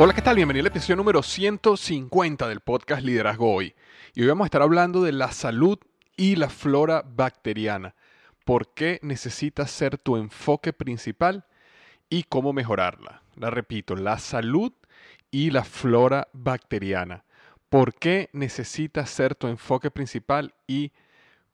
Hola, 0.00 0.14
¿qué 0.14 0.22
tal? 0.22 0.36
Bienvenido 0.36 0.62
al 0.62 0.68
episodio 0.68 0.94
número 0.94 1.24
150 1.24 2.46
del 2.46 2.60
podcast 2.60 3.02
Liderazgo 3.02 3.52
Hoy. 3.52 3.74
Y 4.14 4.22
hoy 4.22 4.28
vamos 4.28 4.44
a 4.44 4.46
estar 4.46 4.62
hablando 4.62 5.02
de 5.02 5.10
la 5.10 5.32
salud 5.32 5.76
y 6.16 6.36
la 6.36 6.50
flora 6.50 7.02
bacteriana. 7.04 7.96
¿Por 8.44 8.74
qué 8.74 9.00
necesitas 9.02 9.72
ser 9.72 9.98
tu 9.98 10.16
enfoque 10.16 10.72
principal 10.72 11.46
y 12.08 12.22
cómo 12.22 12.52
mejorarla? 12.52 13.24
La 13.34 13.50
repito, 13.50 13.96
la 13.96 14.20
salud 14.20 14.72
y 15.32 15.50
la 15.50 15.64
flora 15.64 16.28
bacteriana. 16.32 17.24
¿Por 17.68 17.92
qué 17.92 18.30
necesitas 18.32 19.10
ser 19.10 19.34
tu 19.34 19.48
enfoque 19.48 19.90
principal 19.90 20.54
y 20.68 20.92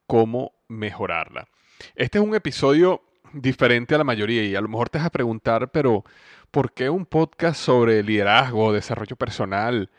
cómo 0.05 0.53
mejorarla? 0.67 1.47
Este 1.95 2.19
es 2.19 2.23
un 2.23 2.35
episodio 2.35 3.01
diferente 3.33 3.95
a 3.95 3.97
la 3.97 4.03
mayoría 4.03 4.43
y 4.43 4.55
a 4.55 4.61
lo 4.61 4.67
mejor 4.67 4.89
te 4.89 4.97
vas 4.97 5.07
a 5.07 5.11
preguntar, 5.11 5.71
pero 5.71 6.03
¿por 6.55 6.71
qué 6.71 6.89
un 6.89 7.05
podcast 7.05 7.59
sobre 7.59 8.01
liderazgo, 8.01 8.71
desarrollo 8.71 9.17
personal, 9.17 9.89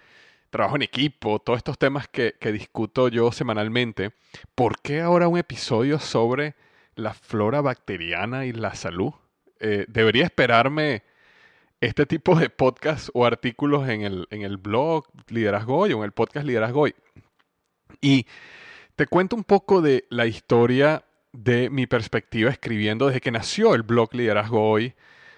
trabajo 0.49 0.77
en 0.77 0.81
equipo, 0.81 1.39
todos 1.39 1.59
estos 1.59 1.77
temas 1.77 2.09
que, 2.09 2.35
discuto 2.51 3.09
yo 3.09 3.31
semanalmente? 3.31 4.13
¿Por 4.55 4.81
qué 4.81 5.03
ahora 5.03 5.29
un 5.29 5.37
episodio 5.37 5.99
sobre 5.99 6.55
la 6.95 7.13
flora 7.13 7.61
bacteriana 7.61 8.47
y 8.47 8.53
la 8.53 8.75
salud? 8.75 9.13
Eh, 9.61 9.85
debería 9.89 10.25
esperarme 10.25 11.03
este 11.83 12.07
tipo 12.07 12.35
de 12.37 12.49
podcast 12.49 13.11
o 13.13 13.27
artículos 13.27 13.87
en 13.91 14.01
el, 14.01 14.27
en 14.31 14.41
el 14.41 14.57
blog 14.57 15.05
Liderazgo 15.29 15.77
Hoy 15.77 15.93
o 15.93 15.99
en 15.99 16.05
el 16.05 16.13
podcast 16.13 16.47
Liderazgo 16.47 16.81
Hoy. 16.81 16.95
Y 18.01 18.25
te 18.95 19.07
cuento 19.07 19.37
un 19.37 19.45
poco 19.45 19.83
de 19.83 20.07
la 20.09 20.25
historia 20.25 21.05
de 21.35 21.69
mi 21.69 21.87
perspectiva 21.87 22.49
escribiendo 22.49 23.09
desde 23.09 23.21
que 23.21 23.31
nació 23.31 23.75
el 23.75 23.83
blog 23.83 24.15
Liderazgo 24.15 24.71
Hoy 24.71 24.95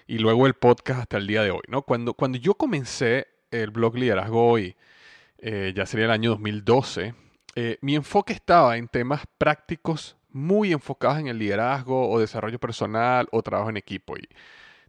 y 0.09 0.17
luego 0.17 0.47
el 0.47 0.55
podcast 0.55 1.01
hasta 1.01 1.17
el 1.17 1.27
día 1.27 1.43
de 1.43 1.51
hoy. 1.51 1.61
¿no? 1.67 1.83
Cuando, 1.83 2.15
cuando 2.15 2.39
yo 2.39 2.55
comencé 2.55 3.27
el 3.51 3.69
blog 3.69 3.95
Liderazgo 3.95 4.49
Hoy, 4.49 4.75
eh, 5.37 5.71
ya 5.75 5.85
sería 5.85 6.05
el 6.05 6.11
año 6.11 6.31
2012, 6.31 7.13
eh, 7.55 7.77
mi 7.81 7.95
enfoque 7.95 8.33
estaba 8.33 8.77
en 8.77 8.87
temas 8.87 9.21
prácticos 9.37 10.17
muy 10.31 10.73
enfocados 10.73 11.19
en 11.19 11.27
el 11.27 11.37
liderazgo 11.37 12.09
o 12.09 12.19
desarrollo 12.19 12.57
personal 12.57 13.27
o 13.31 13.43
trabajo 13.43 13.69
en 13.69 13.77
equipo. 13.77 14.17
Y 14.17 14.27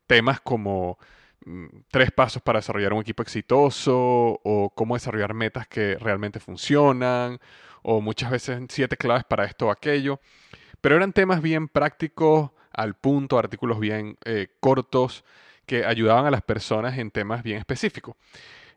temas 0.07 0.41
como 0.41 0.99
mm, 1.45 1.67
tres 1.91 2.11
pasos 2.13 2.41
para 2.41 2.61
desarrollar 2.61 2.95
un 2.95 3.03
equipo 3.03 3.23
exitoso 3.23 4.41
o 4.43 4.73
cómo 4.75 4.95
desarrollar 4.95 5.35
metas 5.35 5.69
que 5.69 5.97
realmente 5.97 6.41
funcionan 6.41 7.39
o 7.83 8.01
muchas 8.01 8.31
veces 8.31 8.59
siete 8.71 8.97
claves 8.97 9.25
para 9.25 9.45
esto 9.45 9.67
o 9.67 9.71
aquello. 9.71 10.19
Pero 10.81 10.97
eran 10.97 11.13
temas 11.13 11.43
bien 11.43 11.69
prácticos, 11.69 12.53
al 12.73 12.95
punto, 12.95 13.39
artículos 13.39 13.81
bien 13.81 14.17
eh, 14.25 14.49
cortos 14.61 15.25
que 15.67 15.85
ayudaban 15.85 16.27
a 16.27 16.31
las 16.31 16.43
personas 16.43 16.99
en 16.99 17.11
temas 17.11 17.43
bien 17.43 17.59
específicos, 17.59 18.17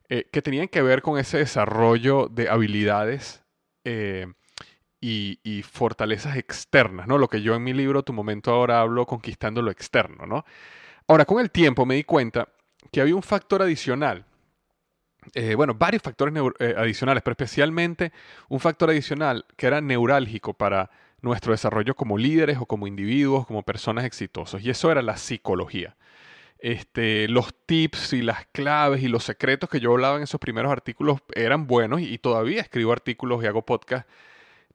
eh, 0.09 0.27
que 0.31 0.41
tenían 0.41 0.67
que 0.67 0.81
ver 0.81 1.01
con 1.01 1.17
ese 1.17 1.37
desarrollo 1.37 2.27
de 2.27 2.49
habilidades 2.49 3.43
eh, 3.83 4.27
y, 4.99 5.63
fortalezas 5.63 6.37
externas, 6.37 7.07
¿no? 7.07 7.17
Lo 7.17 7.27
que 7.27 7.41
yo 7.41 7.55
en 7.55 7.63
mi 7.63 7.73
libro 7.73 8.03
Tu 8.03 8.13
Momento 8.13 8.51
Ahora 8.51 8.79
hablo 8.79 9.05
conquistando 9.05 9.61
lo 9.61 9.71
externo, 9.71 10.25
¿no? 10.25 10.45
Ahora, 11.07 11.25
con 11.25 11.41
el 11.41 11.51
tiempo 11.51 11.85
me 11.85 11.95
di 11.95 12.03
cuenta 12.05 12.47
que 12.91 13.01
había 13.01 13.15
un 13.15 13.23
factor 13.23 13.61
adicional 13.61 14.25
bueno, 15.55 15.73
varios 15.73 16.03
factores 16.03 16.33
adicionales, 16.77 17.23
pero 17.23 17.31
especialmente 17.31 18.11
un 18.49 18.59
factor 18.59 18.89
adicional 18.89 19.45
que 19.55 19.67
era 19.67 19.79
neurálgico 19.79 20.53
para 20.53 20.89
nuestro 21.23 21.53
desarrollo 21.53 21.95
como 21.95 22.17
líderes 22.17 22.57
o 22.59 22.65
como 22.65 22.85
individuos, 22.85 23.47
como 23.47 23.63
personas 23.63 24.03
exitosos. 24.05 24.61
Y 24.61 24.69
eso 24.69 24.91
era 24.91 25.01
la 25.01 25.17
psicología. 25.17 25.95
Este, 26.59 27.27
los 27.29 27.53
tips 27.65 28.13
y 28.13 28.21
las 28.21 28.45
claves 28.47 29.01
y 29.01 29.07
los 29.07 29.23
secretos 29.23 29.69
que 29.69 29.79
yo 29.79 29.91
hablaba 29.91 30.17
en 30.17 30.23
esos 30.23 30.39
primeros 30.39 30.71
artículos 30.71 31.19
eran 31.33 31.65
buenos 31.65 32.01
y, 32.01 32.17
todavía 32.17 32.61
escribo 32.61 32.91
artículos 32.91 33.43
y 33.43 33.47
hago 33.47 33.65
podcast 33.65 34.07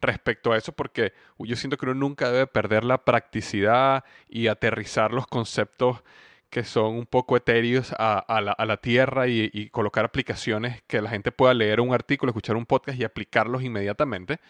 respecto 0.01 0.53
a 0.53 0.59
eso 0.59 0.73
porque 0.73 1.13
yo 1.39 1.57
siento 1.57 1.77
que 1.77 1.87
uno 1.87 1.95
nunca 1.95 2.31
debe 2.31 2.47
perder 2.47 2.85
la 2.85 3.05
practicidad 3.05 4.05
y 4.29 4.49
aterrizar 4.49 5.13
los 5.13 5.27
conceptos 5.27 6.03
que 6.51 6.65
son 6.65 6.95
un 6.95 7.07
poco 7.07 7.37
etéreos 7.37 7.95
a, 7.99 8.41
la, 8.41 8.77
tierra 8.79 9.29
y, 9.29 9.51
y, 9.53 9.69
colocar 9.71 10.05
aplicaciones 10.05 10.83
que 10.87 11.03
la 11.03 11.11
gente 11.11 11.33
pueda 11.33 11.53
leer 11.53 11.81
un 11.81 11.93
artículo, 11.95 12.31
escuchar 12.31 12.57
un 12.57 12.67
podcast 12.67 12.99
y 12.99 13.05
aplicarlos 13.05 13.63
inmediatamente. 13.63 14.41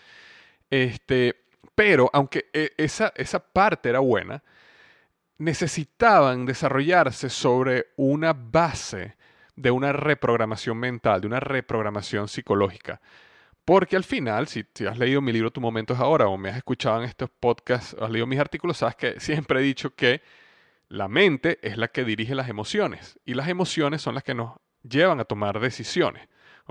Este, 0.71 1.48
pero 1.75 2.11
aunque 2.13 2.51
e, 2.53 2.73
esa, 2.77 3.13
esa 3.17 3.41
parte 3.41 3.89
era 3.89 4.01
buena, 4.01 4.43
necesitaban 5.39 6.47
desarrollarse 6.47 7.31
sobre 7.31 7.89
una 7.97 8.33
base 8.33 9.17
de 9.57 9.71
una 9.71 9.93
reprogramación 9.93 10.79
mental, 10.79 11.21
de 11.21 11.27
una 11.27 11.41
reprogramación 11.41 12.29
psicológica. 12.29 13.01
Porque 13.65 13.97
al 13.97 14.05
final, 14.05 14.49
si, 14.49 14.65
si, 14.75 14.87
has 14.87 14.99
leído 14.99 15.21
mi 15.21 15.33
libro 15.33 15.51
Tu 15.51 15.61
Momento 15.61 15.95
es 15.95 16.01
Ahora 16.01 16.29
o 16.29 16.39
me 16.39 16.49
has 16.49 16.57
escuchado 16.57 16.99
en 16.99 17.05
estos 17.05 17.29
podcasts, 17.29 17.95
has 18.01 18.11
leído 18.11 18.27
mis 18.27 18.41
artículos, 18.41 18.79
sabes 18.79 18.97
que 18.97 19.21
siempre 19.21 19.61
he 19.61 19.63
dicho 19.63 19.95
que 19.95 20.23
La 20.89 21.07
mente 21.07 21.59
es 21.63 21.77
la 21.77 21.89
que 21.89 22.05
dirige 22.05 22.35
las 22.35 22.49
emociones 22.49 23.19
y 23.27 23.35
las 23.35 23.49
emociones 23.49 24.01
son 24.01 24.15
las 24.15 24.25
que 24.25 24.35
nos 24.35 24.57
llevan 24.83 25.21
a 25.21 25.25
tomar 25.25 25.61
decisiones. 25.61 26.29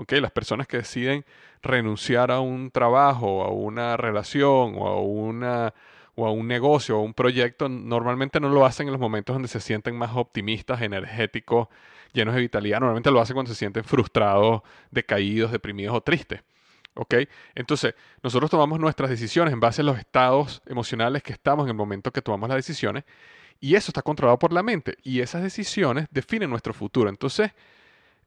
Las 0.09 0.31
personas 0.31 0.67
que 0.67 0.77
deciden 0.77 1.25
renunciar 1.61 2.31
a 2.31 2.39
un 2.39 2.71
trabajo, 2.71 3.43
a 3.43 3.49
una 3.49 3.97
relación 3.97 4.75
o 4.77 4.87
a, 4.87 5.01
una, 5.01 5.73
o 6.15 6.27
a 6.27 6.31
un 6.31 6.47
negocio 6.47 6.99
o 6.99 7.01
un 7.01 7.13
proyecto, 7.13 7.67
normalmente 7.67 8.39
no 8.39 8.49
lo 8.49 8.65
hacen 8.65 8.87
en 8.87 8.93
los 8.93 9.01
momentos 9.01 9.35
donde 9.35 9.47
se 9.47 9.59
sienten 9.59 9.95
más 9.95 10.11
optimistas, 10.15 10.81
energéticos, 10.81 11.67
llenos 12.13 12.35
de 12.35 12.41
vitalidad. 12.41 12.79
Normalmente 12.79 13.11
lo 13.11 13.19
hacen 13.19 13.33
cuando 13.33 13.51
se 13.51 13.57
sienten 13.57 13.83
frustrados, 13.83 14.61
decaídos, 14.91 15.51
deprimidos 15.51 15.95
o 15.95 16.01
tristes. 16.01 16.41
¿Ok? 16.93 17.15
Entonces, 17.53 17.93
nosotros 18.23 18.49
tomamos 18.49 18.79
nuestras 18.79 19.09
decisiones 19.09 19.53
en 19.53 19.59
base 19.59 19.81
a 19.81 19.85
los 19.85 19.99
estados 19.99 20.63
emocionales 20.65 21.21
que 21.21 21.33
estamos 21.33 21.65
en 21.65 21.69
el 21.69 21.75
momento 21.75 22.11
que 22.11 22.23
tomamos 22.23 22.49
las 22.49 22.57
decisiones 22.57 23.03
y 23.59 23.75
eso 23.75 23.91
está 23.91 24.01
controlado 24.01 24.37
por 24.39 24.53
la 24.53 24.63
mente 24.63 24.97
y 25.03 25.21
esas 25.21 25.43
decisiones 25.43 26.07
definen 26.11 26.49
nuestro 26.49 26.73
futuro. 26.73 27.09
Entonces, 27.09 27.51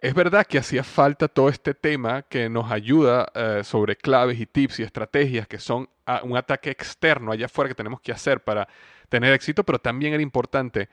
es 0.00 0.14
verdad 0.14 0.46
que 0.46 0.58
hacía 0.58 0.82
falta 0.82 1.28
todo 1.28 1.48
este 1.48 1.74
tema 1.74 2.22
que 2.22 2.48
nos 2.48 2.70
ayuda 2.70 3.30
eh, 3.34 3.60
sobre 3.64 3.96
claves 3.96 4.40
y 4.40 4.46
tips 4.46 4.80
y 4.80 4.82
estrategias 4.82 5.46
que 5.46 5.58
son 5.58 5.88
un 6.24 6.36
ataque 6.36 6.70
externo 6.70 7.32
allá 7.32 7.46
afuera 7.46 7.68
que 7.68 7.74
tenemos 7.74 8.00
que 8.00 8.10
hacer 8.10 8.42
para 8.42 8.66
tener 9.08 9.32
éxito, 9.32 9.62
pero 9.62 9.78
también 9.78 10.12
era 10.12 10.22
importante 10.22 10.88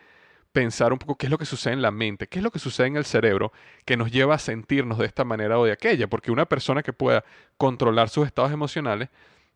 pensar 0.52 0.92
un 0.92 1.00
poco 1.00 1.16
qué 1.16 1.28
es 1.28 1.32
lo 1.32 1.38
que 1.38 1.46
sucede 1.46 1.74
en 1.74 1.82
la 1.82 1.92
mente, 1.92 2.28
qué 2.28 2.40
es 2.40 2.44
lo 2.44 2.52
que 2.52 2.60
sucede 2.60 2.88
en 2.88 2.98
el 2.98 3.06
cerebro 3.06 3.52
que 3.86 3.98
nos 3.98 4.12
lleva 4.12 4.36
a 4.36 4.40
sentirnos 4.40 4.98
de 4.98 5.06
esta 5.06 5.24
manera 5.24 5.58
o 5.58 5.66
de 5.66 5.72
aquella, 5.72 6.08
porque 6.08 6.32
una 6.32 6.46
persona 6.46 6.84
que 6.84 6.94
pueda 6.94 7.24
controlar 7.58 8.10
sus 8.10 8.28
estados 8.28 8.52
emocionales 8.52 9.10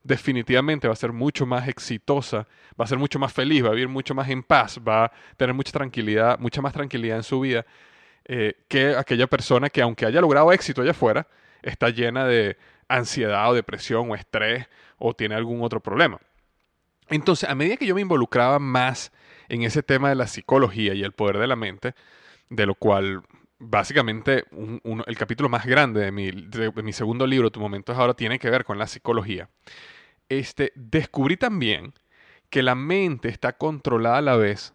definitivamente 0.04 0.88
va 0.88 0.94
a 0.94 0.98
ser 0.98 1.12
mucho 1.12 1.46
más 1.46 1.68
exitosa, 1.68 2.48
va 2.80 2.86
a 2.86 2.88
ser 2.88 2.98
mucho 2.98 3.20
más 3.20 3.34
feliz, 3.34 3.64
va 3.64 3.70
a 3.70 3.74
vivir 3.74 3.88
mucho 3.88 4.16
más 4.16 4.30
en 4.30 4.42
paz, 4.44 4.80
va 4.80 5.06
a 5.06 5.12
tener 5.38 5.54
mucha 5.54 5.72
tranquilidad, 5.72 6.40
mucha 6.40 6.62
más 6.62 6.74
tranquilidad 6.74 7.18
en 7.18 7.24
su 7.24 7.40
vida 7.40 7.66
eh, 8.34 8.64
que 8.70 8.96
aquella 8.96 9.28
persona 9.28 9.70
que 9.70 9.82
aunque 9.82 10.06
haya 10.06 10.22
logrado 10.22 10.54
éxito 10.54 10.82
allá 10.82 10.92
afuera, 10.92 11.28
está 11.64 11.90
llena 11.90 12.26
de 12.26 12.56
ansiedad 12.88 13.50
o 13.50 13.54
depresión 13.54 14.10
o 14.10 14.16
estrés 14.16 14.70
o 14.98 15.14
tiene 15.14 15.36
algún 15.36 15.62
otro 15.62 15.82
problema. 15.82 16.18
Entonces, 17.10 17.50
a 17.50 17.56
medida 17.56 17.76
que 17.76 17.86
yo 17.86 17.94
me 17.94 18.00
involucraba 18.00 18.58
más 18.58 19.12
en 19.50 19.64
ese 19.64 19.84
tema 19.84 20.08
de 20.08 20.16
la 20.16 20.28
psicología 20.28 20.94
y 20.94 21.04
el 21.04 21.12
poder 21.12 21.40
de 21.40 21.48
la 21.48 21.58
mente, 21.58 21.94
de 22.50 22.66
lo 22.66 22.74
cual 22.74 23.22
básicamente 23.60 24.46
el 25.06 25.18
capítulo 25.18 25.50
más 25.50 25.66
grande 25.66 26.00
de 26.00 26.12
mi, 26.14 26.94
segundo 26.94 27.28
libro, 27.28 27.52
Tu 27.52 27.60
momento 27.60 27.92
es 27.92 27.98
ahora, 27.98 28.14
tiene 28.14 28.40
que 28.40 28.50
ver 28.50 28.64
con 28.64 28.78
la 28.78 28.88
psicología. 28.88 29.50
Este, 30.30 30.72
descubrí 30.76 31.36
también 31.36 31.94
que 32.50 32.64
la 32.64 32.76
mente 32.76 33.28
está 33.28 33.58
controlada 33.58 34.20
a 34.20 34.22
la 34.22 34.38
vez 34.38 34.74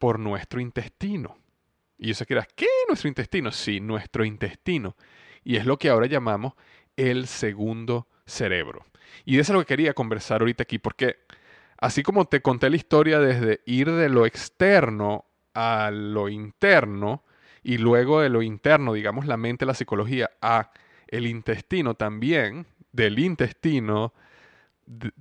por 0.00 0.18
nuestro 0.18 0.60
intestino. 0.60 1.39
Y 2.00 2.08
yo 2.08 2.14
sé 2.14 2.26
que 2.26 2.40
¿qué? 2.56 2.66
¿Nuestro 2.88 3.08
intestino? 3.08 3.52
Sí, 3.52 3.78
nuestro 3.78 4.24
intestino. 4.24 4.96
Y 5.44 5.56
es 5.56 5.66
lo 5.66 5.78
que 5.78 5.88
ahora 5.88 6.06
llamamos 6.06 6.54
el 6.96 7.28
segundo 7.28 8.08
cerebro. 8.26 8.84
Y 9.24 9.36
de 9.36 9.42
eso 9.42 9.52
es 9.52 9.54
lo 9.54 9.60
que 9.60 9.68
quería 9.68 9.94
conversar 9.94 10.40
ahorita 10.40 10.64
aquí, 10.64 10.78
porque 10.78 11.18
Así 11.80 12.02
como 12.02 12.26
te 12.26 12.42
conté 12.42 12.68
la 12.68 12.76
historia 12.76 13.20
desde 13.20 13.62
ir 13.64 13.90
de 13.90 14.10
lo 14.10 14.26
externo 14.26 15.24
a 15.54 15.90
lo 15.90 16.28
interno 16.28 17.24
y 17.62 17.78
luego 17.78 18.20
de 18.20 18.28
lo 18.28 18.42
interno, 18.42 18.92
digamos 18.92 19.26
la 19.26 19.38
mente, 19.38 19.64
la 19.64 19.72
psicología, 19.72 20.30
a 20.42 20.72
el 21.08 21.26
intestino 21.26 21.94
también, 21.94 22.66
del 22.92 23.18
intestino 23.18 24.12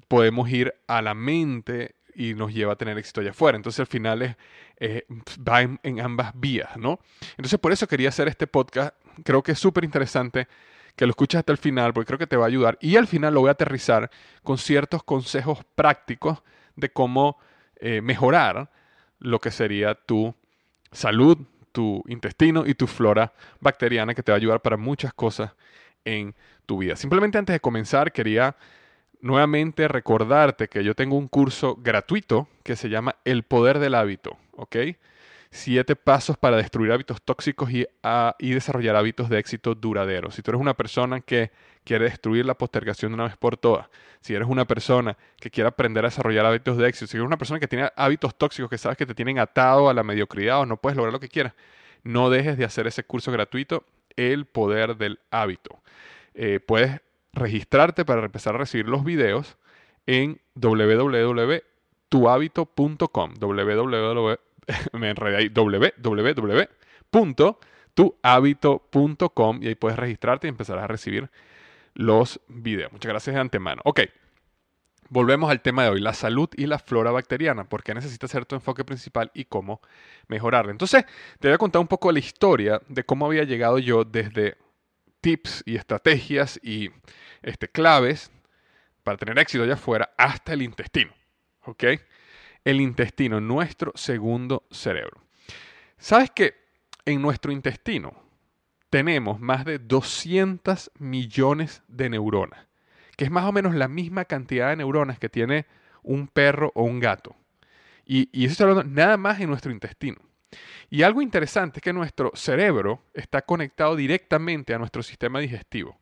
podemos 0.10 0.50
ir 0.50 0.74
a 0.88 1.02
la 1.02 1.14
mente 1.14 1.96
y 2.16 2.34
nos 2.34 2.54
lleva 2.54 2.74
a 2.74 2.76
tener 2.76 2.98
éxito 2.98 3.22
allá 3.22 3.32
afuera. 3.32 3.56
Entonces 3.56 3.80
al 3.80 3.88
final 3.88 4.36
es, 4.78 5.04
va 5.38 5.62
en, 5.62 6.00
ambas 6.00 6.32
vías, 6.36 6.78
¿no? 6.78 7.00
Entonces 7.32 7.60
por 7.60 7.72
eso 7.72 7.88
quería 7.88 8.10
hacer 8.10 8.28
este 8.28 8.48
podcast. 8.48 8.96
Creo 9.24 9.44
que 9.44 9.54
es 9.54 9.60
súper 9.60 9.84
interesante 9.84 10.48
que 10.96 11.06
lo 11.06 11.12
escuches 11.12 11.40
hasta 11.40 11.52
el 11.52 11.58
final, 11.58 11.94
porque 11.94 12.08
creo 12.08 12.20
que 12.20 12.28
te 12.28 12.36
va 12.36 12.46
a 12.46 12.48
ayudar. 12.48 12.78
Y 12.82 12.98
al 12.98 13.08
final 13.08 13.34
lo 13.34 13.42
voy 13.42 13.50
a 13.50 13.52
aterrizar 13.52 14.10
con 14.44 14.58
ciertos 14.58 15.04
consejos 15.04 15.60
prácticos 15.76 16.44
de 16.76 16.90
cómo 16.90 17.38
eh, 17.78 18.02
mejorar 18.02 18.70
lo 19.20 19.40
que 19.40 19.52
sería 19.52 19.96
tu 19.96 20.36
salud, 20.92 21.38
tu 21.72 22.04
intestino 22.08 22.66
y 22.66 22.74
tu 22.74 22.88
flora 22.88 23.34
bacteriana, 23.60 24.14
que 24.14 24.24
te 24.24 24.32
va 24.32 24.36
a 24.36 24.40
ayudar 24.40 24.62
para 24.62 24.78
muchas 24.78 25.14
cosas 25.14 25.52
en 26.04 26.36
tu 26.66 26.80
vida. 26.80 26.96
Simplemente 26.96 27.38
antes 27.38 27.54
de 27.54 27.60
comenzar, 27.60 28.12
quería 28.12 28.56
nuevamente 29.22 29.88
recordarte 29.88 30.68
que 30.68 30.84
yo 30.84 30.96
tengo 30.96 31.18
un 31.18 31.28
curso 31.28 31.76
gratuito 31.76 32.48
que 32.64 32.76
se 32.76 32.90
llama 32.90 33.16
El 33.26 33.44
Poder 33.44 33.80
del 33.80 33.96
Hábito, 33.96 34.38
¿ok? 34.54 34.76
siete 35.52 35.96
pasos 35.96 36.38
para 36.38 36.58
destruir 36.58 36.92
hábitos 36.92 37.22
tóxicos 37.22 37.72
y, 37.72 37.88
y, 38.38 38.52
desarrollar 38.52 38.96
hábitos 38.96 39.30
de 39.30 39.40
éxito 39.40 39.74
duraderos. 39.74 40.36
Si 40.36 40.42
tú 40.42 40.52
eres 40.52 40.62
una 40.62 40.76
persona 40.76 41.22
que 41.22 41.52
quiere 41.84 42.06
destruir 42.06 42.46
la 42.46 42.54
postergación 42.56 43.12
de 43.12 43.16
una 43.16 43.24
vez 43.26 43.38
por 43.38 43.58
todas, 43.58 43.88
si 44.22 44.36
eres 44.36 44.48
una 44.48 44.66
persona 44.66 45.18
que 45.40 45.50
quiere 45.50 45.68
aprender 45.68 46.06
a 46.06 46.10
desarrollar 46.10 46.46
hábitos 46.46 46.78
de 46.78 46.88
éxito, 46.88 47.08
si 47.08 47.18
eres 47.18 47.26
una 47.26 47.38
persona 47.38 47.60
que 47.60 47.68
tiene 47.68 47.90
hábitos 47.96 48.38
tóxicos 48.38 48.70
que 48.70 48.78
sabes 48.78 48.98
que 48.98 49.06
te 49.06 49.16
tienen 49.16 49.40
atado 49.40 49.90
a 49.90 49.94
la 49.94 50.04
mediocridad 50.04 50.60
o 50.60 50.66
no 50.66 50.78
puedes 50.78 50.98
lograr 50.98 51.14
lo 51.14 51.20
que 51.20 51.30
quieras, 51.30 51.54
no 52.04 52.30
dejes 52.30 52.58
de 52.58 52.66
hacer 52.66 52.86
ese 52.88 53.04
curso 53.04 53.32
gratuito, 53.32 53.86
El 54.16 54.46
Poder 54.46 54.98
del 54.98 55.20
Hábito. 55.32 55.82
Eh, 56.36 56.60
puedes 56.60 57.02
registrarte 57.34 58.06
para 58.06 58.24
empezar 58.26 58.56
a 58.56 58.60
recibir 58.60 58.88
los 58.88 59.04
videos 59.04 59.58
en 60.06 60.40
www.tuhabito.com 60.56 63.34
www 63.40 64.40
www.tuhabito.com 67.12 69.60
y 69.64 69.68
ahí 69.68 69.76
puedes 69.76 69.98
registrarte 69.98 70.48
y 70.48 70.50
empezarás 70.50 70.84
a 70.84 70.88
recibir 70.88 71.30
los 71.94 72.40
videos. 72.48 72.92
Muchas 72.92 73.10
gracias 73.10 73.34
de 73.34 73.42
antemano. 73.42 73.82
Ok, 73.84 74.02
volvemos 75.10 75.50
al 75.50 75.62
tema 75.62 75.84
de 75.84 75.90
hoy, 75.90 76.02
la 76.02 76.14
salud 76.14 76.50
y 76.56 76.68
la 76.68 76.80
flora 76.80 77.12
bacteriana, 77.12 77.68
por 77.68 77.84
qué 77.84 77.94
necesitas 77.94 78.32
ser 78.32 78.46
tu 78.46 78.56
enfoque 78.56 78.86
principal 78.86 79.32
y 79.34 79.46
cómo 79.46 79.82
mejorarla. 80.28 80.72
Entonces, 80.72 81.06
te 81.40 81.48
voy 81.48 81.56
a 81.56 81.58
contar 81.58 81.82
un 81.82 81.88
poco 81.88 82.12
la 82.12 82.20
historia 82.20 82.82
de 82.88 83.04
cómo 83.04 83.26
había 83.26 83.44
llegado 83.44 83.80
yo 83.80 84.04
desde 84.04 84.58
tips 85.22 85.64
y 85.66 85.76
estrategias 85.76 86.60
y 86.64 86.90
este, 87.42 87.68
claves 87.68 88.32
para 89.04 89.18
tener 89.18 89.40
éxito 89.40 89.64
allá 89.64 89.74
afuera 89.74 90.12
hasta 90.18 90.54
el 90.54 90.62
intestino. 90.62 91.14
¿Ok? 91.66 91.84
el 92.66 92.82
intestino, 92.82 93.40
nuestro 93.40 93.92
segundo 93.96 94.64
cerebro. 94.72 95.22
¿Sabes 95.98 96.32
que 96.32 96.56
en 97.06 97.22
nuestro 97.22 97.52
intestino 97.52 98.14
tenemos 98.90 99.40
más 99.40 99.66
de 99.66 99.80
200 99.80 100.92
millones 101.00 101.84
de 101.88 102.10
neuronas? 102.10 102.68
Que 103.16 103.26
es 103.26 103.32
más 103.32 103.46
o 103.46 103.52
menos 103.52 103.76
la 103.76 103.88
misma 103.88 104.26
cantidad 104.26 104.70
de 104.70 104.78
neuronas 104.78 105.20
que 105.20 105.30
tiene 105.30 105.66
un 106.04 106.28
perro 106.28 106.72
o 106.76 106.84
un 106.84 107.00
gato. 107.00 107.36
Y, 108.06 108.30
y 108.32 108.46
eso 108.46 108.54
está 108.54 108.64
hablando 108.64 108.84
nada 108.84 109.18
más 109.18 109.40
en 109.40 109.50
nuestro 109.50 109.72
intestino. 109.72 110.18
Y 110.90 111.04
algo 111.04 111.22
interesante 111.22 111.80
es 111.80 111.84
que 111.84 111.94
nuestro 111.94 112.32
cerebro 112.36 113.04
está 113.14 113.42
conectado 113.42 113.96
directamente 113.96 114.74
a 114.74 114.80
nuestro 114.80 115.04
sistema 115.04 115.40
digestivo. 115.40 115.98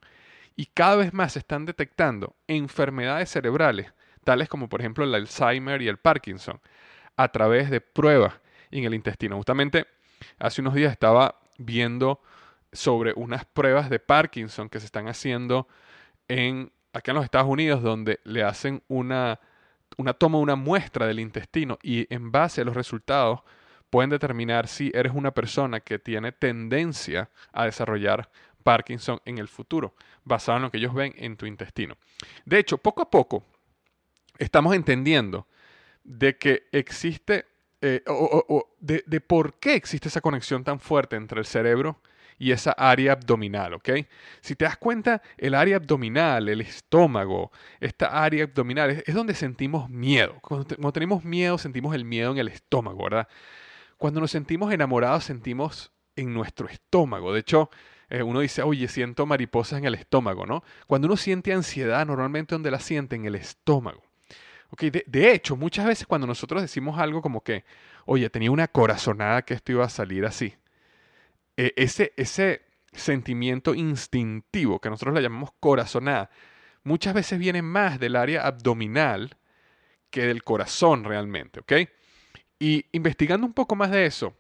Y 0.55 0.67
cada 0.67 0.95
vez 0.95 1.13
más 1.13 1.33
se 1.33 1.39
están 1.39 1.65
detectando 1.65 2.35
enfermedades 2.47 3.29
cerebrales 3.29 3.93
tales 4.27 4.49
como 4.49 4.67
por 4.67 4.81
ejemplo 4.81 5.05
el 5.05 5.15
Alzheimer 5.15 5.81
y 5.81 5.87
el 5.87 5.99
Parkinson, 5.99 6.59
a 7.15 7.29
través 7.29 7.69
de 7.69 7.79
pruebas 7.79 8.33
en 8.71 8.83
el 8.83 8.93
intestino. 8.93 9.37
Justamente 9.37 9.87
hace 10.37 10.59
unos 10.59 10.73
días 10.73 10.91
estaba 10.91 11.39
viendo 11.57 12.21
sobre 12.73 13.13
unas 13.15 13.45
pruebas 13.45 13.89
de 13.89 13.99
Parkinson 13.99 14.67
que 14.67 14.81
se 14.81 14.85
están 14.85 15.07
haciendo 15.07 15.69
en, 16.27 16.73
acá 16.91 17.11
en 17.11 17.15
los 17.15 17.23
Estados 17.23 17.47
Unidos, 17.47 17.81
donde 17.81 18.19
le 18.25 18.43
hacen 18.43 18.83
una, 18.89 19.39
una 19.95 20.11
toma, 20.11 20.39
una 20.39 20.57
muestra 20.57 21.07
del 21.07 21.21
intestino 21.21 21.79
y 21.81 22.13
en 22.13 22.29
base 22.29 22.59
a 22.59 22.65
los 22.65 22.75
resultados 22.75 23.39
pueden 23.89 24.09
determinar 24.09 24.67
si 24.67 24.91
eres 24.93 25.13
una 25.13 25.31
persona 25.31 25.79
que 25.79 25.99
tiene 25.99 26.31
tendencia 26.31 27.29
a 27.51 27.65
desarrollar 27.65 28.29
Parkinson 28.63 29.21
en 29.25 29.37
el 29.37 29.47
futuro, 29.47 29.95
basado 30.25 30.57
en 30.57 30.63
lo 30.63 30.71
que 30.71 30.77
ellos 30.77 30.93
ven 30.93 31.13
en 31.17 31.37
tu 31.37 31.45
intestino. 31.45 31.95
De 32.45 32.59
hecho, 32.59 32.77
poco 32.77 33.01
a 33.01 33.09
poco, 33.09 33.45
estamos 34.37 34.75
entendiendo 34.75 35.47
de 36.03 36.37
que 36.37 36.67
existe, 36.71 37.45
eh, 37.81 38.03
o, 38.07 38.69
de, 38.79 39.21
por 39.21 39.53
qué 39.55 39.75
existe 39.75 40.07
esa 40.07 40.21
conexión 40.21 40.63
tan 40.63 40.79
fuerte 40.79 41.15
entre 41.15 41.39
el 41.39 41.45
cerebro 41.45 42.01
y 42.39 42.51
esa 42.51 42.71
área 42.71 43.13
abdominal, 43.13 43.73
¿ok? 43.73 43.89
Si 44.41 44.55
te 44.55 44.65
das 44.65 44.77
cuenta, 44.77 45.21
el 45.37 45.55
área 45.55 45.77
abdominal, 45.77 46.49
el 46.49 46.61
estómago, 46.61 47.51
esta 47.79 48.23
área 48.23 48.43
abdominal 48.43 49.03
es, 49.05 49.13
donde 49.13 49.33
sentimos 49.33 49.89
miedo. 49.89 50.37
Cuando, 50.41 50.91
tenemos 50.91 51.23
miedo, 51.23 51.57
sentimos 51.57 51.95
el 51.95 52.05
miedo 52.05 52.31
en 52.31 52.37
el 52.37 52.47
estómago, 52.47 53.03
¿verdad? 53.03 53.27
Cuando 53.97 54.21
nos 54.21 54.31
sentimos 54.31 54.71
enamorados, 54.71 55.23
sentimos 55.23 55.91
en 56.15 56.33
nuestro 56.33 56.67
estómago. 56.67 57.33
De 57.33 57.39
hecho, 57.39 57.69
eh, 58.09 58.23
uno 58.23 58.39
dice, 58.39 58.61
oye, 58.61 58.87
siento 58.87 59.25
mariposas 59.25 59.79
en 59.79 59.85
el 59.85 59.95
estómago, 59.95 60.45
¿no? 60.45 60.63
Cuando 60.87 61.07
uno 61.07 61.17
siente 61.17 61.53
ansiedad, 61.53 62.05
normalmente 62.05 62.55
donde 62.55 62.71
la 62.71 62.79
siente, 62.79 63.15
en 63.15 63.25
el 63.25 63.35
estómago. 63.35 64.03
Okay, 64.69 64.89
de, 64.89 65.31
hecho, 65.31 65.55
muchas 65.55 65.85
veces 65.85 66.05
cuando 66.07 66.27
nosotros 66.27 66.61
decimos 66.61 66.99
algo 66.99 67.21
como 67.21 67.41
que, 67.41 67.63
oye, 68.05 68.29
tenía 68.29 68.51
una 68.51 68.67
corazonada 68.67 69.43
que 69.43 69.53
esto 69.53 69.71
iba 69.71 69.85
a 69.85 69.89
salir 69.89 70.25
así. 70.25 70.55
E, 71.55 71.73
ese, 71.77 72.13
ese 72.17 72.61
sentimiento 72.91 73.73
instintivo 73.75 74.79
que 74.79 74.89
nosotros 74.89 75.15
le 75.15 75.21
llamamos 75.21 75.51
corazonada, 75.59 76.29
muchas 76.83 77.13
veces 77.13 77.39
viene 77.39 77.61
más 77.61 77.99
del 77.99 78.15
área 78.15 78.45
abdominal 78.45 79.37
que 80.09 80.25
del 80.25 80.43
corazón 80.43 81.03
realmente, 81.03 81.61
¿ok? 81.61 81.73
Y 82.59 82.85
investigando 82.91 83.45
un 83.45 83.53
poco 83.53 83.75
más 83.75 83.91
de 83.91 84.05
eso, 84.05 84.35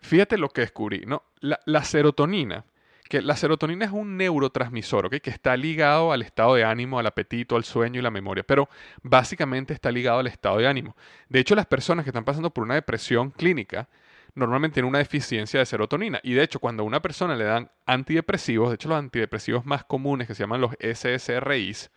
fíjate 0.00 0.38
lo 0.38 0.48
que 0.48 0.62
descubrí, 0.62 1.04
¿no? 1.06 1.22
La, 1.40 1.84
serotonina, 1.84 2.64
que 3.08 3.20
la 3.20 3.36
serotonina 3.36 3.84
es 3.84 3.92
un 3.92 4.16
neurotransmisor. 4.16 5.10
Que 5.20 5.30
está 5.30 5.56
ligado 5.56 6.12
al 6.12 6.22
estado 6.22 6.54
de 6.54 6.64
ánimo, 6.64 6.98
al 6.98 7.06
apetito, 7.06 7.56
al 7.56 7.64
sueño 7.64 8.00
y 8.00 8.02
la 8.02 8.10
memoria, 8.10 8.44
pero 8.44 8.68
básicamente 9.02 9.74
está 9.74 9.90
ligado 9.90 10.20
al 10.20 10.26
estado 10.26 10.58
de 10.58 10.66
ánimo. 10.66 10.96
De 11.28 11.40
hecho, 11.40 11.54
las 11.54 11.66
personas 11.66 12.04
que 12.04 12.10
están 12.10 12.24
pasando 12.24 12.50
por 12.50 12.64
una 12.64 12.74
depresión 12.74 13.30
clínica, 13.30 13.88
normalmente 14.34 14.74
tienen 14.74 14.88
una 14.88 14.98
deficiencia 14.98 15.60
de 15.60 15.66
serotonina. 15.66 16.20
Y 16.22 16.34
de 16.34 16.42
hecho, 16.42 16.60
cuando 16.60 16.82
a 16.82 16.86
una 16.86 17.02
persona 17.02 17.36
le 17.36 17.44
dan 17.44 17.70
antidepresivos, 17.86 18.70
de 18.70 18.76
hecho 18.76 18.88
los 18.88 18.98
antidepresivos 18.98 19.66
más 19.66 19.84
comunes 19.84 20.26
que 20.26 20.34
se 20.34 20.42
llaman 20.42 20.60
los 20.60 20.72
SSRIs, 20.80 21.90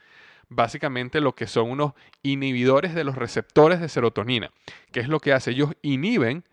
básicamente 0.55 1.21
lo 1.21 1.35
que 1.35 1.47
son 1.47 1.69
unos 1.69 1.93
inhibidores 2.21 2.93
de 2.95 3.03
los 3.03 3.15
receptores 3.15 3.79
de 3.79 3.89
serotonina. 3.89 4.51
¿Qué 4.91 4.99
es 4.99 5.07
lo 5.07 5.19
que 5.19 5.33
hace? 5.33 5.51
Ellos 5.51 5.71
inhiben 5.81 6.43